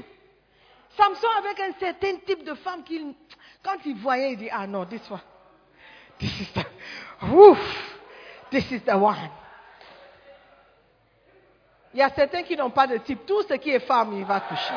[0.97, 3.15] Samson avec un certain type de femme qu'il,
[3.63, 5.21] quand il voyait, il dit, ah non, this one.
[6.19, 6.67] This is the,
[7.33, 7.59] ouf,
[8.51, 9.31] this is the one.
[11.95, 13.27] Il y a certains qui n'ont pas de type.
[13.27, 14.75] Tout ce qui est femme, il va toucher.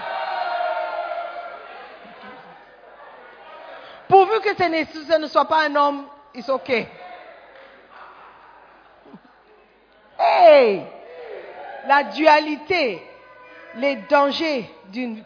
[4.07, 6.87] Pourvu que ce ne, soit pas un homme, it's okay.
[10.17, 10.85] Hey!
[11.87, 13.01] La dualité,
[13.75, 15.23] les dangers d'une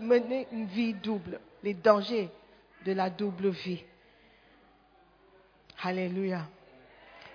[0.52, 2.30] une vie double, les dangers
[2.86, 3.84] de la double vie.
[5.82, 6.48] Alléluia.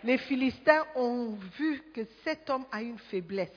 [0.04, 3.50] Les Philistins ont vu que cet homme a une faiblesse.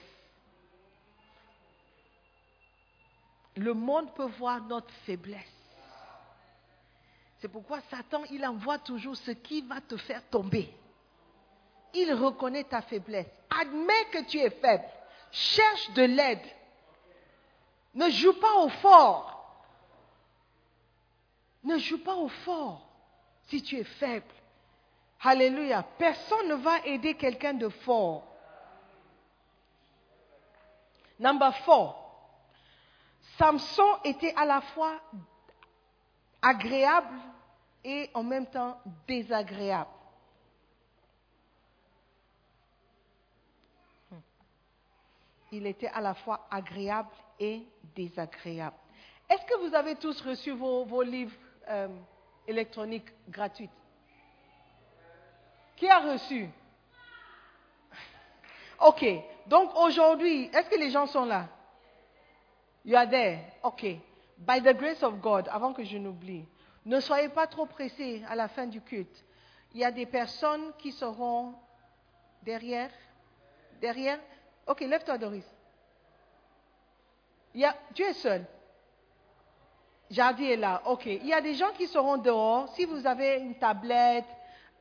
[3.57, 5.55] Le monde peut voir notre faiblesse.
[7.39, 10.69] C'est pourquoi Satan, il envoie toujours ce qui va te faire tomber.
[11.93, 13.29] Il reconnaît ta faiblesse.
[13.49, 14.83] Admets que tu es faible.
[15.31, 16.41] Cherche de l'aide.
[17.95, 19.31] Ne joue pas au fort.
[21.63, 22.85] Ne joue pas au fort
[23.47, 24.25] si tu es faible.
[25.21, 25.81] Alléluia.
[25.97, 28.23] Personne ne va aider quelqu'un de fort.
[31.19, 32.01] Number four.
[33.37, 34.99] Samson était à la fois
[36.41, 37.17] agréable
[37.83, 39.89] et en même temps désagréable.
[45.51, 47.09] Il était à la fois agréable
[47.39, 47.63] et
[47.95, 48.75] désagréable.
[49.29, 51.35] Est-ce que vous avez tous reçu vos, livres
[51.67, 51.87] euh,
[52.47, 53.69] électroniques gratuits?
[55.75, 56.49] Qui a reçu?
[58.79, 59.05] Ok.
[59.47, 61.47] Donc aujourd'hui, est-ce que les gens sont là?
[62.83, 63.39] You are there.
[63.63, 63.85] Ok.
[64.37, 66.45] By the grace of God, avant que je n'oublie,
[66.85, 69.23] ne soyez pas trop pressés à la fin du culte.
[69.73, 71.55] Il y a des personnes qui seront
[72.43, 72.91] derrière.
[73.81, 74.19] Derrière?
[74.67, 75.54] Ok, lève-toi, Doris.
[77.93, 78.45] Tu es seul.
[80.09, 80.81] Jardy est là.
[80.85, 81.05] Ok.
[81.05, 82.69] Il y a des gens qui seront dehors.
[82.75, 84.25] Si vous avez une tablette,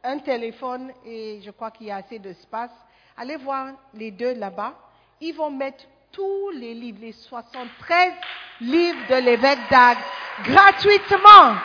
[0.03, 2.71] un téléphone et je crois qu'il y a assez d'espace,
[3.17, 4.75] allez voir les deux là-bas.
[5.21, 8.13] Ils vont mettre tous les livres, les 73
[8.61, 9.99] livres de l'évêque d'Ag,
[10.45, 11.57] gratuitement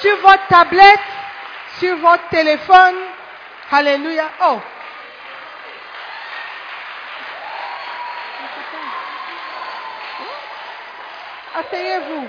[0.00, 1.00] sur votre tablette,
[1.78, 2.96] sur votre téléphone.
[3.70, 4.30] Alléluia.
[4.44, 4.58] Oh.
[11.56, 12.28] Asseyez-vous.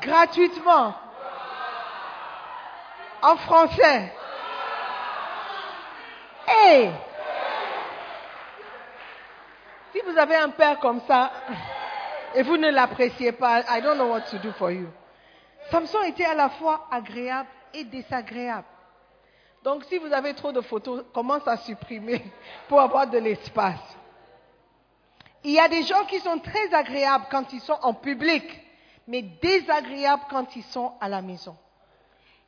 [0.00, 0.94] Gratuitement.
[3.22, 4.12] En français.
[6.48, 6.90] Oui.
[9.92, 11.30] Si vous avez un père comme ça
[12.34, 14.88] et vous ne l'appréciez pas, I don't know what to do for you.
[15.70, 18.66] Samson était à la fois agréable et désagréable.
[19.62, 22.24] Donc si vous avez trop de photos, commence à supprimer
[22.68, 23.98] pour avoir de l'espace.
[25.48, 28.44] Il y a des gens qui sont très agréables quand ils sont en public,
[29.06, 31.56] mais désagréables quand ils sont à la maison.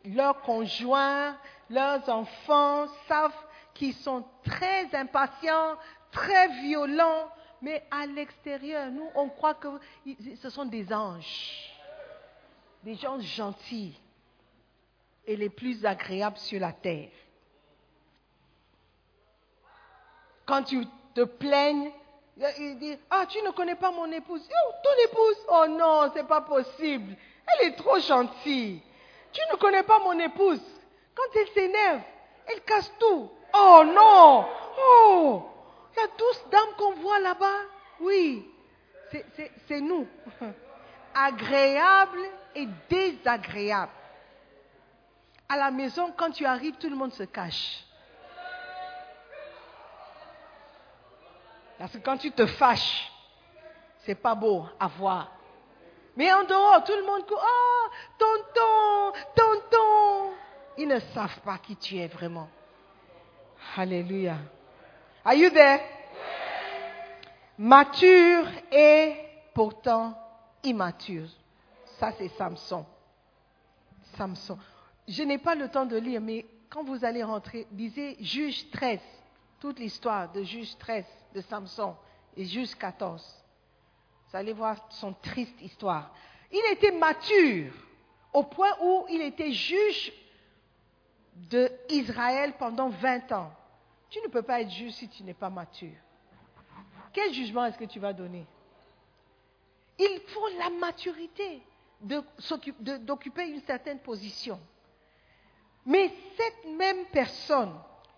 [0.05, 1.34] Leurs conjoints,
[1.70, 3.42] leurs enfants savent
[3.72, 5.78] qu'ils sont très impatients,
[6.12, 7.30] très violents,
[7.62, 9.80] mais à l'extérieur, nous, on croit que
[10.38, 11.72] ce sont des anges,
[12.82, 13.98] des gens gentils
[15.26, 17.09] et les plus agréables sur la terre.
[20.44, 20.84] Quand tu
[21.14, 21.90] te plaignes,
[22.59, 24.49] il dit, ah, tu ne connais pas mon épouse.
[24.49, 27.14] Oh, ton épouse, oh non, c'est pas possible.
[27.47, 28.80] Elle est trop gentille.
[29.32, 30.61] Tu ne connais pas mon épouse.
[31.14, 32.01] Quand elle s'énerve,
[32.47, 33.30] elle casse tout.
[33.53, 34.47] Oh non,
[34.78, 35.43] oh,
[35.97, 37.61] la douce dame qu'on voit là-bas,
[38.01, 38.47] oui,
[39.66, 40.07] c'est nous.
[41.14, 42.20] Agréable
[42.55, 43.91] et désagréable.
[45.49, 47.84] À la maison, quand tu arrives, tout le monde se cache.
[51.81, 53.11] Parce que quand tu te fâches,
[54.05, 55.33] c'est pas beau à voir.
[56.14, 57.43] Mais en dehors, tout le monde court.
[57.43, 60.35] Oh, tonton, tonton.
[60.76, 62.51] Ils ne savent pas qui tu es vraiment.
[63.78, 64.37] Alléluia.
[65.24, 65.81] Are you there?
[67.57, 69.14] Mature et
[69.55, 70.18] pourtant
[70.62, 71.28] immature.
[71.99, 72.85] Ça, c'est Samson.
[74.18, 74.59] Samson.
[75.09, 79.01] Je n'ai pas le temps de lire, mais quand vous allez rentrer, lisez Juge 13,
[79.61, 81.04] toute l'histoire de Juge 13
[81.34, 81.94] de Samson
[82.36, 83.44] et Juge 14.
[84.28, 86.11] Vous allez voir son triste histoire.
[86.50, 87.72] Il était mature
[88.32, 90.12] au point où il était juge
[91.88, 93.52] d'Israël pendant 20 ans.
[94.08, 95.96] Tu ne peux pas être juge si tu n'es pas mature.
[97.12, 98.46] Quel jugement est-ce que tu vas donner?
[99.98, 101.62] Il faut la maturité
[102.00, 104.58] d'occuper une certaine position.
[105.84, 107.74] Mais cette même personne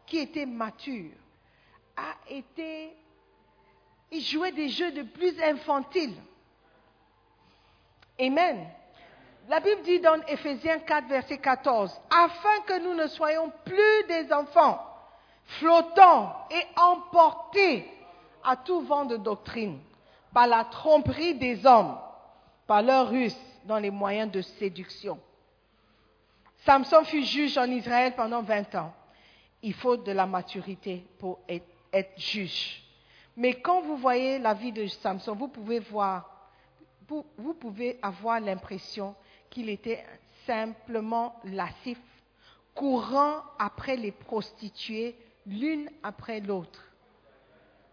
[0.06, 1.10] qui était mature
[1.96, 2.96] a été...
[4.10, 6.16] Il jouait des jeux de plus infantiles.
[8.20, 8.66] Amen.
[9.48, 14.32] La Bible dit dans Ephésiens 4, verset 14, afin que nous ne soyons plus des
[14.32, 14.86] enfants
[15.44, 17.90] flottants et emportés
[18.44, 19.78] à tout vent de doctrine
[20.32, 21.98] par la tromperie des hommes,
[22.66, 25.18] par leur ruse dans les moyens de séduction.
[26.64, 28.94] Samson fut juge en Israël pendant 20 ans.
[29.62, 31.66] Il faut de la maturité pour être,
[32.16, 32.82] juge.
[33.36, 36.50] Mais quand vous voyez la vie de Samson, vous pouvez voir,
[37.08, 39.14] vous pouvez avoir l'impression
[39.50, 40.04] qu'il était
[40.46, 41.98] simplement lascif,
[42.74, 45.16] courant après les prostituées
[45.46, 46.82] l'une après l'autre.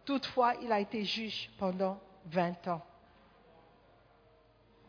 [0.06, 2.82] Toutefois, il a été juge pendant 20 ans.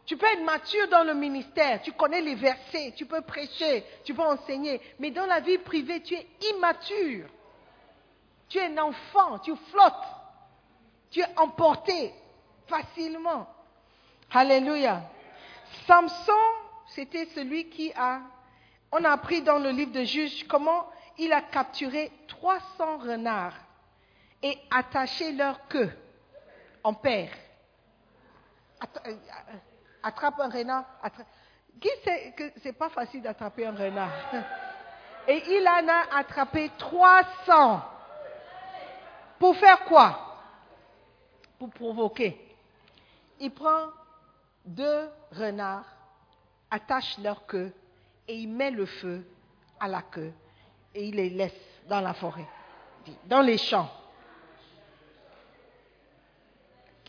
[0.06, 4.12] Tu peux être mature dans le ministère, tu connais les versets, tu peux prêcher, tu
[4.12, 7.28] peux enseigner, mais dans la vie privée, tu es immature.
[8.50, 10.08] Tu es un enfant, tu flottes,
[11.10, 12.12] tu es emporté
[12.66, 13.46] facilement.
[14.30, 15.02] Alléluia.
[15.86, 16.32] Samson,
[16.88, 18.20] c'était celui qui a,
[18.92, 20.86] on a appris dans le livre de Juges comment
[21.16, 23.56] il a capturé 300 renards
[24.42, 25.92] et attaché leur queue
[26.82, 27.32] en paire.
[29.06, 29.14] Euh,
[30.02, 30.84] attrape un renard.
[31.80, 34.10] Qui sait que c'est pas facile d'attraper un renard
[35.28, 37.82] Et il en a attrapé 300.
[39.40, 40.36] Pour faire quoi?
[41.58, 42.38] Pour provoquer.
[43.40, 43.86] Il prend
[44.66, 45.86] deux renards,
[46.70, 47.72] attache leur queue
[48.28, 49.26] et il met le feu
[49.80, 50.32] à la queue
[50.94, 52.46] et il les laisse dans la forêt,
[53.24, 53.90] dans les champs.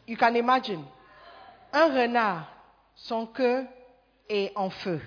[0.08, 0.86] You can imagine.
[1.74, 2.48] Un renard,
[2.96, 3.68] son queue
[4.30, 5.02] est en feu.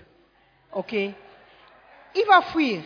[0.72, 0.92] OK?
[0.92, 2.82] Il va fuir.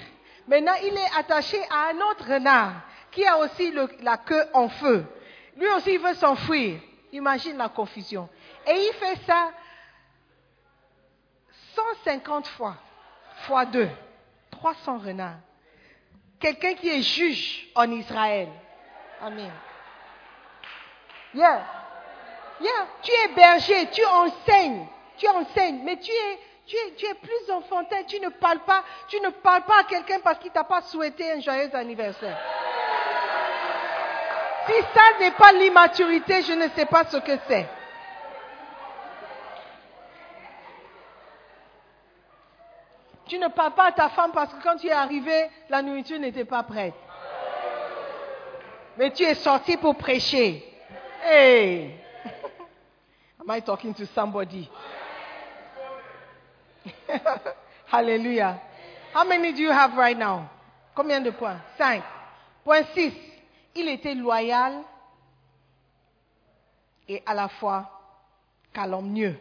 [0.46, 5.04] Maintenant, il est attaché à un autre renard qui a aussi la queue en feu.
[5.56, 6.80] Lui aussi, il veut s'enfuir.
[7.12, 8.28] Imagine la confusion.
[8.66, 9.50] Et il fait ça
[11.74, 12.76] 150 fois,
[13.46, 13.88] fois deux,
[14.50, 15.38] 300 renards.
[16.38, 18.48] Quelqu'un qui est juge en Israël.
[19.20, 19.50] Amen.
[21.34, 21.66] Yeah.
[22.60, 22.86] Yeah.
[23.02, 24.86] Tu es berger, tu enseignes,
[25.16, 28.84] tu enseignes, mais tu es, tu es, tu es plus enfantin, tu ne parles pas,
[29.08, 32.36] tu ne parles pas à quelqu'un parce qu'il t'a pas souhaité un joyeux anniversaire.
[34.68, 37.66] Si ça n'est pas l'immaturité, je ne sais pas ce que c'est.
[43.26, 46.18] Tu ne parles pas à ta femme parce que quand tu es arrivé, la nourriture
[46.18, 46.94] n'était pas prête.
[48.98, 50.64] Mais tu es sorti pour prêcher.
[51.24, 51.94] Hey!
[53.40, 54.68] Am I talking to somebody?
[57.86, 58.60] Hallelujah.
[59.14, 60.50] How many do you have right now?
[60.94, 61.60] Combien de points?
[61.78, 62.02] Cinq.
[62.64, 63.14] Point six.
[63.78, 64.82] Il était loyal
[67.06, 67.88] et à la fois
[68.72, 69.38] calomnieux.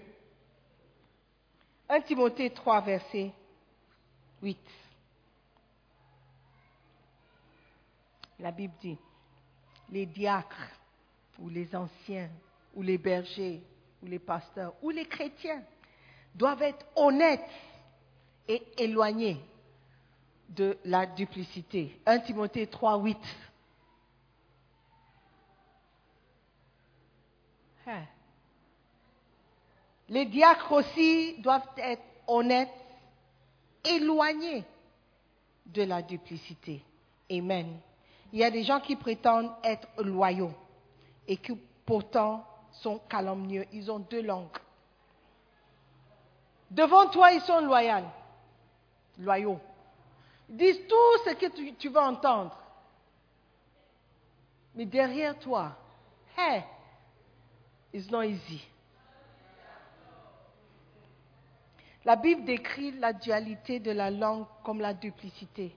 [1.89, 3.31] 1 Timothée 3, verset
[4.43, 4.59] 8.
[8.39, 8.97] La Bible dit,
[9.89, 10.69] les diacres
[11.39, 12.29] ou les anciens
[12.75, 13.63] ou les bergers
[14.03, 15.63] ou les pasteurs ou les chrétiens
[16.35, 17.49] doivent être honnêtes
[18.47, 19.43] et éloignés
[20.49, 21.99] de la duplicité.
[22.05, 23.17] 1 Timothée 3, 8.
[30.09, 32.69] Les diacres aussi doivent être honnêtes,
[33.83, 34.63] éloignés
[35.65, 36.83] de la duplicité.
[37.31, 37.79] Amen.
[38.31, 40.53] Il y a des gens qui prétendent être loyaux
[41.27, 41.53] et qui
[41.85, 43.65] pourtant sont calomnieux.
[43.71, 44.57] Ils ont deux langues.
[46.69, 48.05] Devant toi, ils sont loyaux.
[49.17, 49.59] Loyaux.
[50.49, 52.57] Ils disent tout ce que tu, tu vas entendre.
[54.75, 55.75] Mais derrière toi,
[56.37, 56.63] hey,
[57.93, 58.61] it's not easy.
[62.05, 65.75] La Bible décrit la dualité de la langue comme la duplicité.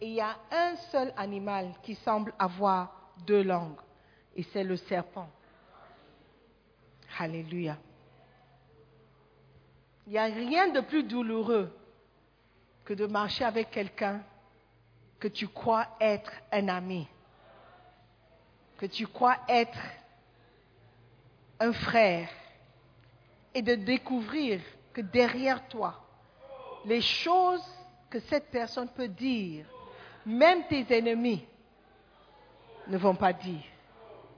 [0.00, 3.78] Et il y a un seul animal qui semble avoir deux langues,
[4.36, 5.28] et c'est le serpent.
[7.18, 7.76] Alléluia.
[10.06, 11.74] Il n'y a rien de plus douloureux
[12.84, 14.22] que de marcher avec quelqu'un
[15.18, 17.06] que tu crois être un ami,
[18.78, 19.78] que tu crois être
[21.60, 22.28] un frère,
[23.54, 24.60] et de découvrir
[24.92, 25.94] que derrière toi,
[26.84, 27.64] les choses
[28.08, 29.66] que cette personne peut dire,
[30.24, 31.44] même tes ennemis
[32.86, 33.62] ne vont pas dire.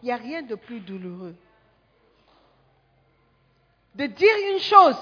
[0.03, 1.37] Il n'y a rien de plus douloureux.
[3.95, 4.97] De dire une chose,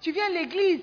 [0.00, 0.82] tu viens à l'église,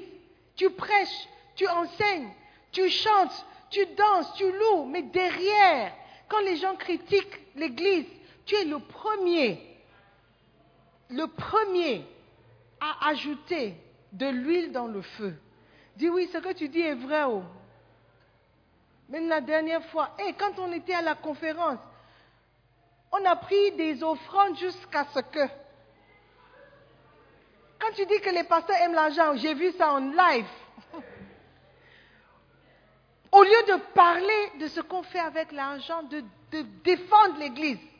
[0.56, 2.30] tu prêches, tu enseignes,
[2.72, 5.94] tu chantes, tu danses, tu loues, mais derrière,
[6.28, 8.06] quand les gens critiquent l'église,
[8.46, 9.73] tu es le premier,
[11.14, 12.06] le premier
[12.80, 13.76] à ajouter
[14.12, 15.36] de l'huile dans le feu.
[15.96, 17.24] Dis oui, ce que tu dis est vrai.
[17.24, 17.44] Oh.
[19.10, 21.80] Même la dernière fois, et quand on était à la conférence,
[23.12, 25.48] on a pris des offrandes jusqu'à ce que.
[27.80, 30.48] Quand tu dis que les pasteurs aiment l'argent, j'ai vu ça en live.
[33.32, 36.24] Au lieu de parler de ce qu'on fait avec l'argent, de
[36.84, 37.93] défendre l'Église.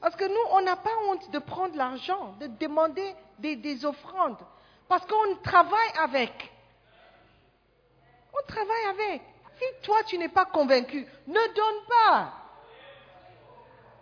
[0.00, 4.38] Parce que nous, on n'a pas honte de prendre l'argent, de demander des, des offrandes.
[4.88, 6.52] Parce qu'on travaille avec.
[8.32, 9.22] On travaille avec.
[9.58, 12.32] Si toi, tu n'es pas convaincu, ne donne pas.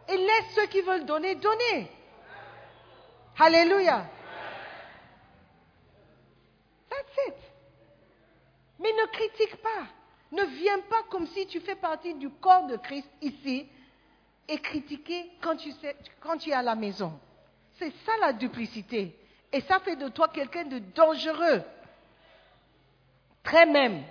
[0.08, 1.90] Et laisse ceux qui veulent donner, donner.
[3.38, 4.06] Alléluia.
[6.90, 7.34] That's it.
[8.78, 9.86] Mais ne critique pas.
[10.32, 13.68] Ne viens pas comme si tu fais partie du corps de Christ ici
[14.48, 17.18] et critiquer quand tu, sais, quand tu es à la maison.
[17.78, 19.14] C'est ça la duplicité.
[19.52, 21.62] Et ça fait de toi quelqu'un de dangereux.
[23.42, 24.02] Très même.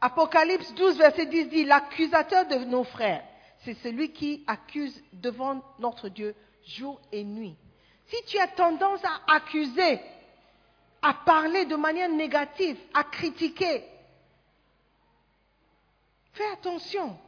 [0.00, 3.24] Apocalypse 12, verset 10 dit, l'accusateur de nos frères,
[3.64, 7.56] c'est celui qui accuse devant notre Dieu jour et nuit.
[8.06, 10.00] Si tu as tendance à accuser,
[11.02, 13.84] à parler de manière négative, à critiquer,
[16.32, 17.18] fais attention.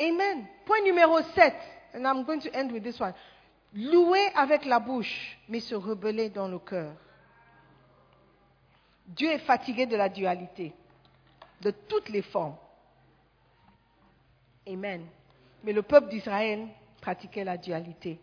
[0.00, 0.46] Amen.
[0.66, 1.54] Point numéro 7,
[1.94, 3.14] and I'm going to end with this one.
[3.74, 6.92] Louer avec la bouche, mais se rebeller dans le cœur.
[9.06, 10.72] Dieu est fatigué de la dualité,
[11.60, 12.56] de toutes les formes.
[14.68, 15.06] Amen.
[15.62, 16.66] Mais le peuple d'Israël
[17.00, 18.18] pratiquait la dualité.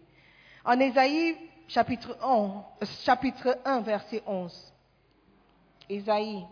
[0.66, 1.38] En Ésaïe
[1.68, 2.64] chapitre 1,
[3.04, 4.74] chapitre 1 verset 11.
[5.90, 6.46] Ésaïe.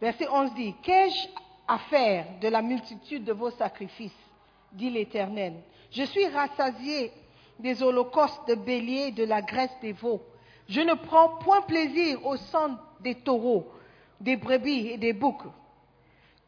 [0.00, 1.28] Verset 11 dit, Qu'ai-je
[1.66, 4.12] à faire de la multitude de vos sacrifices?
[4.72, 5.54] dit l'Éternel.
[5.90, 7.12] Je suis rassasié
[7.58, 10.22] des holocaustes de béliers de la graisse des veaux.
[10.68, 13.72] Je ne prends point plaisir au sang des taureaux,
[14.20, 15.46] des brebis et des boucs.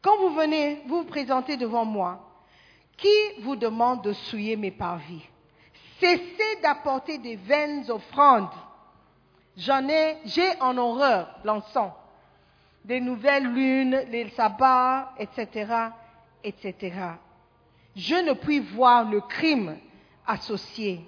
[0.01, 2.19] Quand vous venez vous présenter devant moi,
[2.97, 5.25] qui vous demande de souiller mes parvis?
[5.99, 8.49] Cessez d'apporter des vaines offrandes.
[9.55, 11.91] J'ai en horreur l'encens,
[12.83, 15.73] des nouvelles lunes, les sabbats, etc.,
[16.43, 16.93] etc.
[17.95, 19.77] Je ne puis voir le crime
[20.25, 21.01] associé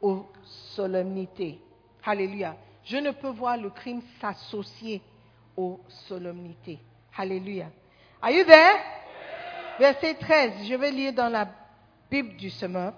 [0.00, 1.60] aux solennités.
[2.04, 2.56] Alléluia.
[2.84, 5.02] Je ne peux voir le crime s'associer
[5.56, 6.78] aux solennités.
[7.16, 7.66] Alléluia.
[8.22, 8.78] Are you there?
[9.78, 11.48] Verset 13, je vais lire dans la
[12.10, 12.94] Bible du semeur.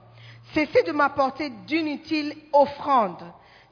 [0.53, 3.25] Cessez de m'apporter d'inutiles offrandes.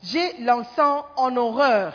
[0.02, 1.94] J'ai l'encens en horreur.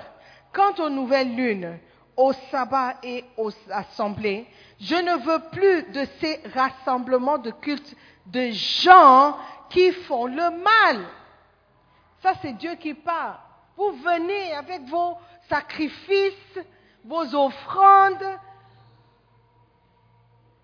[0.54, 1.80] Quant aux nouvelles lunes,
[2.18, 4.48] au sabbat et aux assemblées,
[4.80, 7.96] je ne veux plus de ces rassemblements de culte
[8.28, 9.38] de gens
[9.70, 11.06] qui font le mal.
[12.22, 13.38] Ça, c'est Dieu qui parle.
[13.78, 15.18] Vous venez avec vos
[15.50, 16.60] sacrifices,
[17.04, 18.40] vos offrandes,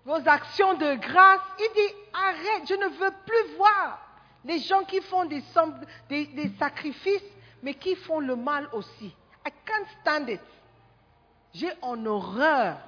[0.04, 1.40] vos actions de grâce.
[1.58, 4.00] Il dit, arrête, je ne veux plus voir
[4.44, 5.42] les gens qui font des,
[6.08, 7.22] des sacrifices,
[7.62, 9.14] mais qui font le mal aussi.
[9.46, 10.40] I can't stand it.
[11.54, 12.78] J'ai en horreur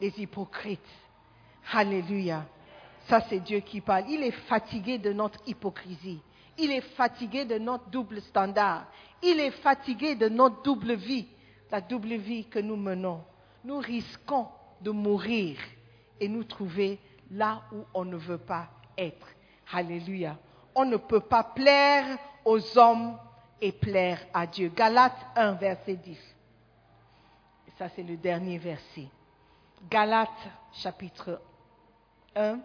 [0.00, 0.80] les hypocrites.
[1.72, 2.46] Alléluia.
[3.08, 4.04] Ça, c'est Dieu qui parle.
[4.08, 6.20] Il est fatigué de notre hypocrisie.
[6.58, 8.86] Il est fatigué de notre double standard.
[9.22, 11.26] Il est fatigué de notre double vie,
[11.70, 13.22] la double vie que nous menons.
[13.64, 14.48] Nous risquons
[14.80, 15.58] de mourir
[16.20, 16.98] et nous trouver
[17.30, 19.26] là où on ne veut pas être.
[19.72, 20.36] Alléluia.
[20.74, 23.18] On ne peut pas plaire aux hommes
[23.60, 24.70] et plaire à Dieu.
[24.74, 26.18] Galates 1, verset 10.
[27.78, 29.06] Ça, c'est le dernier verset.
[29.88, 31.40] Galates chapitre
[32.34, 32.58] 1,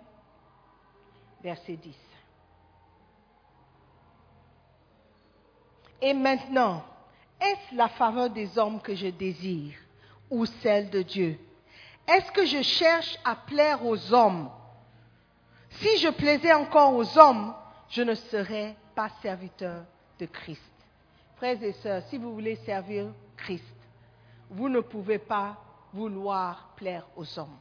[1.44, 1.95] verset 10.
[6.02, 6.84] Et maintenant,
[7.40, 9.76] est-ce la faveur des hommes que je désire
[10.31, 11.40] ou celle de Dieu?
[12.07, 14.49] Est-ce que je cherche à plaire aux hommes?
[15.69, 17.53] Si je plaisais encore aux hommes,
[17.90, 19.85] je ne serais pas serviteur
[20.19, 20.61] de Christ.
[21.35, 23.07] Frères et sœurs, si vous voulez servir
[23.38, 23.64] Christ,
[24.54, 25.58] vous ne pouvez pas
[25.94, 27.58] vouloir plaire aux hommes.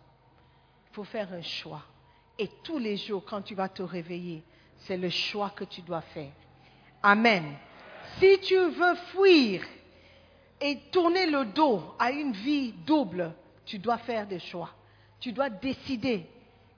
[0.90, 1.82] Il faut faire un choix.
[2.38, 4.42] Et tous les jours, quand tu vas te réveiller,
[4.78, 6.32] c'est le choix que tu dois faire.
[7.02, 7.56] Amen.
[8.18, 9.62] Si tu veux fuir
[10.60, 14.70] et tourner le dos à une vie double, tu dois faire des choix.
[15.18, 16.26] Tu dois décider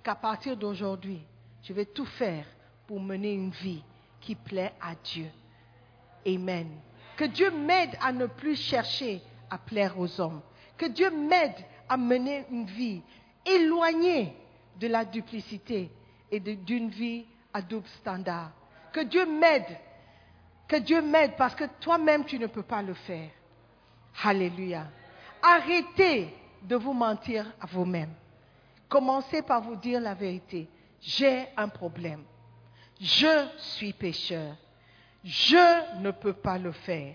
[0.03, 1.21] qu'à partir d'aujourd'hui,
[1.63, 2.47] je vais tout faire
[2.87, 3.83] pour mener une vie
[4.21, 5.31] qui plaît à Dieu.
[6.27, 6.69] Amen.
[7.17, 9.21] Que Dieu m'aide à ne plus chercher
[9.55, 10.41] à plaire aux hommes.
[10.77, 11.55] Que Dieu m'aide
[11.89, 13.03] à mener une vie
[13.47, 14.37] éloignée
[14.81, 15.91] de la duplicité
[16.31, 18.51] et d'une vie à double standard.
[18.93, 19.79] Que Dieu m'aide.
[20.67, 23.31] Que Dieu m'aide parce que toi-même tu ne peux pas le faire.
[24.25, 24.87] Alléluia.
[25.41, 28.13] Arrêtez de vous mentir à vous-même.
[28.89, 30.69] Commencez par vous dire la vérité.
[31.01, 32.25] J'ai un problème.
[33.01, 34.57] Je suis pécheur.
[35.23, 37.15] Je ne peux pas le faire.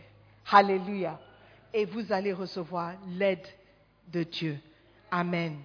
[0.52, 1.20] Alléluia.
[1.74, 3.48] Et vous allez recevoir l'aide
[4.08, 4.58] de Dieu.
[5.12, 5.58] Amen.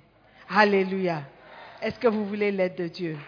[0.48, 1.22] Alléluia.
[1.80, 3.18] Est-ce que vous voulez l'aide de Dieu?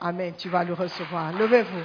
[0.00, 0.34] Amen.
[0.36, 1.32] Tu vas le recevoir.
[1.32, 1.84] Levez-vous.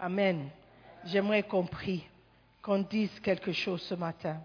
[0.00, 0.50] Amen.
[1.04, 2.06] J'aimerais qu'on prie,
[2.60, 4.38] qu'on dise quelque chose ce matin.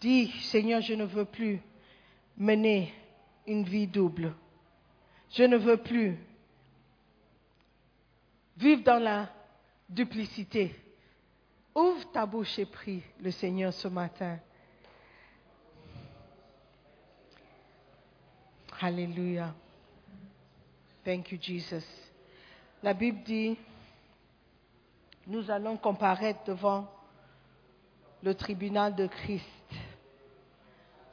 [0.00, 1.60] Dis, Seigneur, je ne veux plus
[2.36, 2.92] mener
[3.46, 4.34] une vie double.
[5.30, 6.18] Je ne veux plus
[8.60, 9.28] vivre dans la
[9.88, 10.74] duplicité.
[11.74, 14.38] Ouvre ta bouche et prie le Seigneur ce matin.
[18.82, 19.54] Alléluia.
[21.04, 21.84] Thank you, Jesus.
[22.82, 23.56] La Bible dit,
[25.26, 26.86] nous allons comparaître devant
[28.22, 29.46] le tribunal de Christ,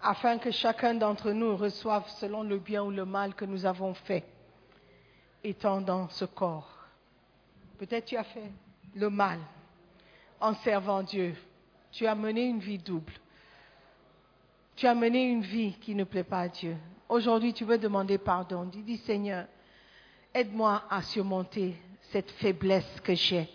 [0.02, 3.94] afin que chacun d'entre nous reçoive selon le bien ou le mal que nous avons
[3.94, 4.26] fait,
[5.44, 6.77] étant dans ce corps.
[7.78, 8.52] Peut-être tu as fait
[8.96, 9.40] le mal
[10.40, 11.36] en servant Dieu.
[11.92, 13.14] Tu as mené une vie double.
[14.76, 16.76] Tu as mené une vie qui ne plaît pas à Dieu.
[17.10, 18.66] Aujourd'hui, tu veux demander pardon.
[18.66, 19.46] Dis, dis Seigneur,
[20.34, 21.76] aide-moi à surmonter
[22.12, 23.50] cette faiblesse que j'ai,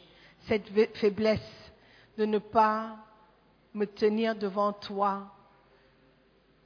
[0.48, 1.72] cette faiblesse
[2.18, 2.96] de ne pas
[3.74, 5.32] me tenir devant toi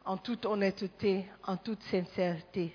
[0.04, 2.74] en toute honnêteté, en toute sincérité.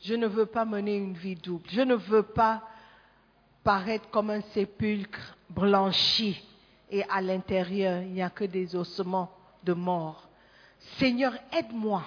[0.00, 1.64] Je ne veux pas mener une vie double.
[1.70, 2.62] Je ne veux pas
[3.64, 6.40] paraître comme un sépulcre blanchi
[6.90, 9.32] et à l'intérieur, il n'y a que des ossements
[9.64, 10.28] de mort.
[10.98, 12.04] Seigneur, aide-moi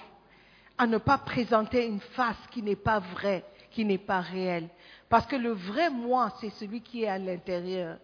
[0.77, 4.69] à ne pas présenter une face qui n'est pas vraie, qui n'est pas réelle.
[5.09, 7.97] Parce que le vrai moi, c'est celui qui est à l'intérieur,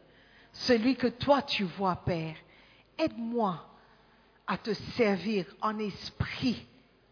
[0.52, 2.36] celui que toi tu vois, Père.
[2.98, 3.64] Aide-moi
[4.48, 6.66] à te servir en esprit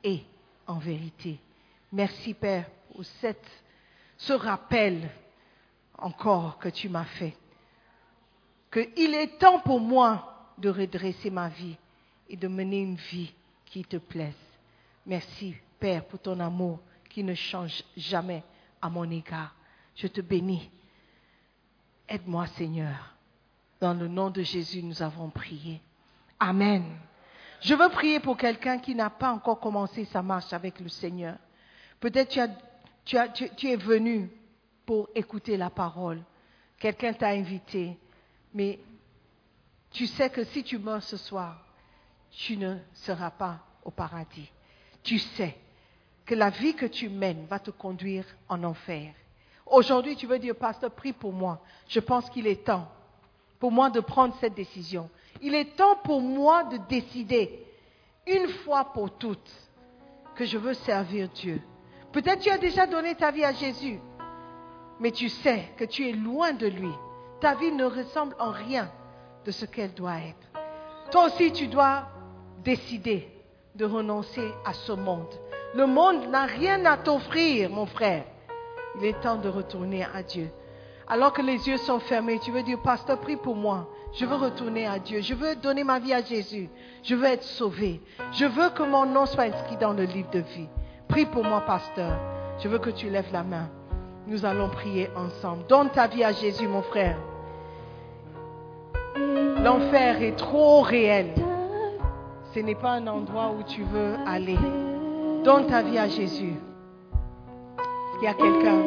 [0.03, 0.21] et
[0.67, 1.39] en vérité.
[1.91, 5.09] Merci, Père, pour ce rappel
[6.01, 7.35] encore que tu m'as fait.
[8.71, 11.75] Qu'il est temps pour moi de redresser ma vie
[12.29, 13.33] et de mener une vie
[13.65, 14.33] qui te plaise.
[15.05, 16.79] Merci, Père, pour ton amour
[17.09, 18.43] qui ne change jamais
[18.81, 19.53] à mon égard.
[19.95, 20.69] Je te bénis.
[22.07, 23.15] Aide-moi, Seigneur.
[23.79, 25.81] Dans le nom de Jésus, nous avons prié.
[26.39, 26.83] Amen.
[27.61, 31.35] Je veux prier pour quelqu'un qui n'a pas encore commencé sa marche avec le Seigneur.
[31.99, 32.49] Peut-être
[33.05, 33.17] tu,
[33.55, 34.29] tu es venu
[34.91, 36.21] pour écouter la parole.
[36.77, 37.97] Quelqu'un t'a invité,
[38.53, 38.77] mais
[39.89, 41.63] tu sais que si tu meurs ce soir,
[42.29, 44.51] tu ne seras pas au paradis.
[45.01, 45.57] Tu sais
[46.25, 49.13] que la vie que tu mènes va te conduire en enfer.
[49.65, 51.61] Aujourd'hui, tu veux dire, pasteur, prie pour moi.
[51.87, 52.91] Je pense qu'il est temps
[53.59, 55.09] pour moi de prendre cette décision.
[55.41, 57.65] Il est temps pour moi de décider,
[58.27, 59.53] une fois pour toutes,
[60.35, 61.61] que je veux servir Dieu.
[62.11, 64.01] Peut-être tu as déjà donné ta vie à Jésus,
[65.01, 66.93] mais tu sais que tu es loin de lui.
[67.41, 68.89] Ta vie ne ressemble en rien
[69.43, 70.61] de ce qu'elle doit être.
[71.11, 72.03] Toi aussi, tu dois
[72.63, 73.27] décider
[73.75, 75.33] de renoncer à ce monde.
[75.73, 78.23] Le monde n'a rien à t'offrir, mon frère.
[78.97, 80.49] Il est temps de retourner à Dieu.
[81.07, 83.89] Alors que les yeux sont fermés, tu veux dire, pasteur, prie pour moi.
[84.13, 85.21] Je veux retourner à Dieu.
[85.21, 86.69] Je veux donner ma vie à Jésus.
[87.01, 88.01] Je veux être sauvé.
[88.33, 90.69] Je veux que mon nom soit inscrit dans le livre de vie.
[91.07, 92.19] Prie pour moi, pasteur.
[92.59, 93.69] Je veux que tu lèves la main.
[94.27, 95.65] Nous allons prier ensemble.
[95.67, 97.17] Donne ta vie à Jésus, mon frère.
[99.63, 101.33] L'enfer est trop réel.
[102.53, 104.57] Ce n'est pas un endroit où tu veux aller.
[105.43, 106.53] Donne ta vie à Jésus.
[108.19, 108.77] Il y a quelqu'un.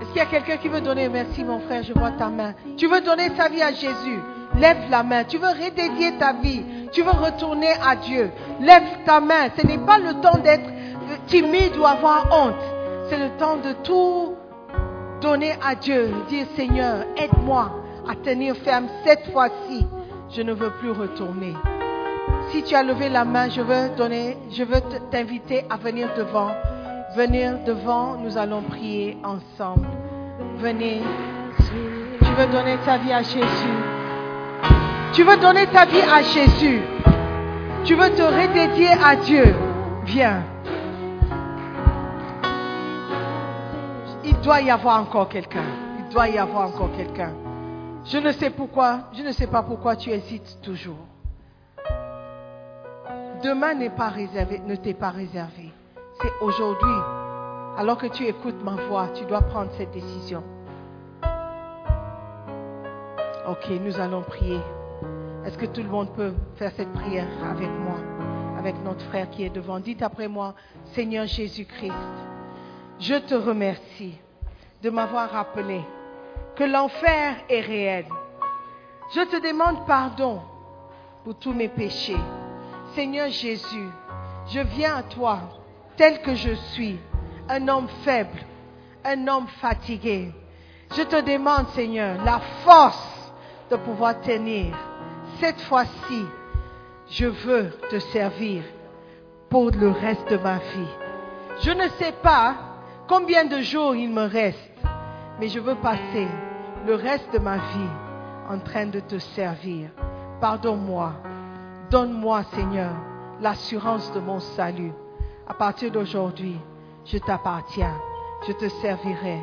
[0.00, 1.82] Est-ce qu'il y a quelqu'un qui veut donner merci, mon frère?
[1.84, 2.54] Je vois ta main.
[2.76, 4.18] Tu veux donner ta vie à Jésus?
[4.58, 5.24] Lève la main.
[5.24, 6.64] Tu veux redédier ta vie.
[6.92, 8.30] Tu veux retourner à Dieu.
[8.60, 9.50] Lève ta main.
[9.56, 10.68] Ce n'est pas le temps d'être
[11.26, 12.54] timide ou avoir honte.
[13.08, 14.34] C'est le temps de tout
[15.20, 16.10] donner à Dieu.
[16.28, 17.70] Dire Seigneur, aide-moi
[18.08, 19.86] à tenir ferme cette fois-ci.
[20.30, 21.54] Je ne veux plus retourner.
[22.50, 24.80] Si tu as levé la main, je veux donner, je veux
[25.10, 26.50] t'inviter à venir devant.
[27.16, 29.86] Venir devant, nous allons prier ensemble.
[30.56, 31.00] Venez.
[32.18, 33.78] Tu veux donner ta vie à Jésus.
[35.12, 36.80] Tu veux donner ta vie à Jésus.
[37.84, 39.54] Tu veux te redédier à Dieu.
[40.04, 40.42] Viens.
[44.42, 45.64] Doit y avoir encore quelqu'un.
[46.00, 47.32] Il doit y avoir encore quelqu'un.
[48.04, 51.06] Je ne sais pourquoi, je ne sais pas pourquoi tu hésites toujours.
[53.42, 55.72] Demain n'est pas réservé, ne t'est pas réservé.
[56.20, 56.94] C'est aujourd'hui.
[57.78, 60.42] Alors que tu écoutes ma voix, tu dois prendre cette décision.
[63.48, 64.60] Ok, nous allons prier.
[65.44, 67.96] Est-ce que tout le monde peut faire cette prière avec moi,
[68.58, 69.78] avec notre frère qui est devant?
[69.80, 70.54] Dites après moi,
[70.94, 71.92] Seigneur Jésus-Christ,
[72.98, 74.18] je te remercie
[74.82, 75.80] de m'avoir rappelé
[76.56, 78.06] que l'enfer est réel.
[79.14, 80.40] Je te demande pardon
[81.24, 82.16] pour tous mes péchés.
[82.94, 83.88] Seigneur Jésus,
[84.48, 85.38] je viens à toi
[85.96, 86.98] tel que je suis,
[87.48, 88.44] un homme faible,
[89.04, 90.32] un homme fatigué.
[90.96, 93.32] Je te demande, Seigneur, la force
[93.70, 94.74] de pouvoir tenir.
[95.40, 96.24] Cette fois-ci,
[97.08, 98.62] je veux te servir
[99.48, 100.94] pour le reste de ma vie.
[101.62, 102.56] Je ne sais pas
[103.08, 104.71] combien de jours il me reste,
[105.38, 106.28] mais je veux passer
[106.86, 107.90] le reste de ma vie
[108.48, 109.90] en train de te servir.
[110.40, 111.12] Pardonne-moi.
[111.90, 112.92] Donne-moi, Seigneur,
[113.40, 114.92] l'assurance de mon salut.
[115.46, 116.56] À partir d'aujourd'hui,
[117.04, 117.94] je t'appartiens.
[118.46, 119.38] Je te servirai.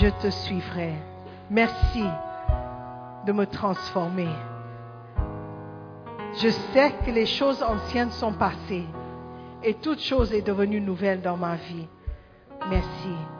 [0.00, 0.94] Je te suivrai.
[1.50, 2.04] Merci
[3.26, 4.28] de me transformer.
[6.34, 8.86] Je sais que les choses anciennes sont passées
[9.62, 11.88] et toute chose est devenue nouvelle dans ma vie.
[12.68, 13.39] Merci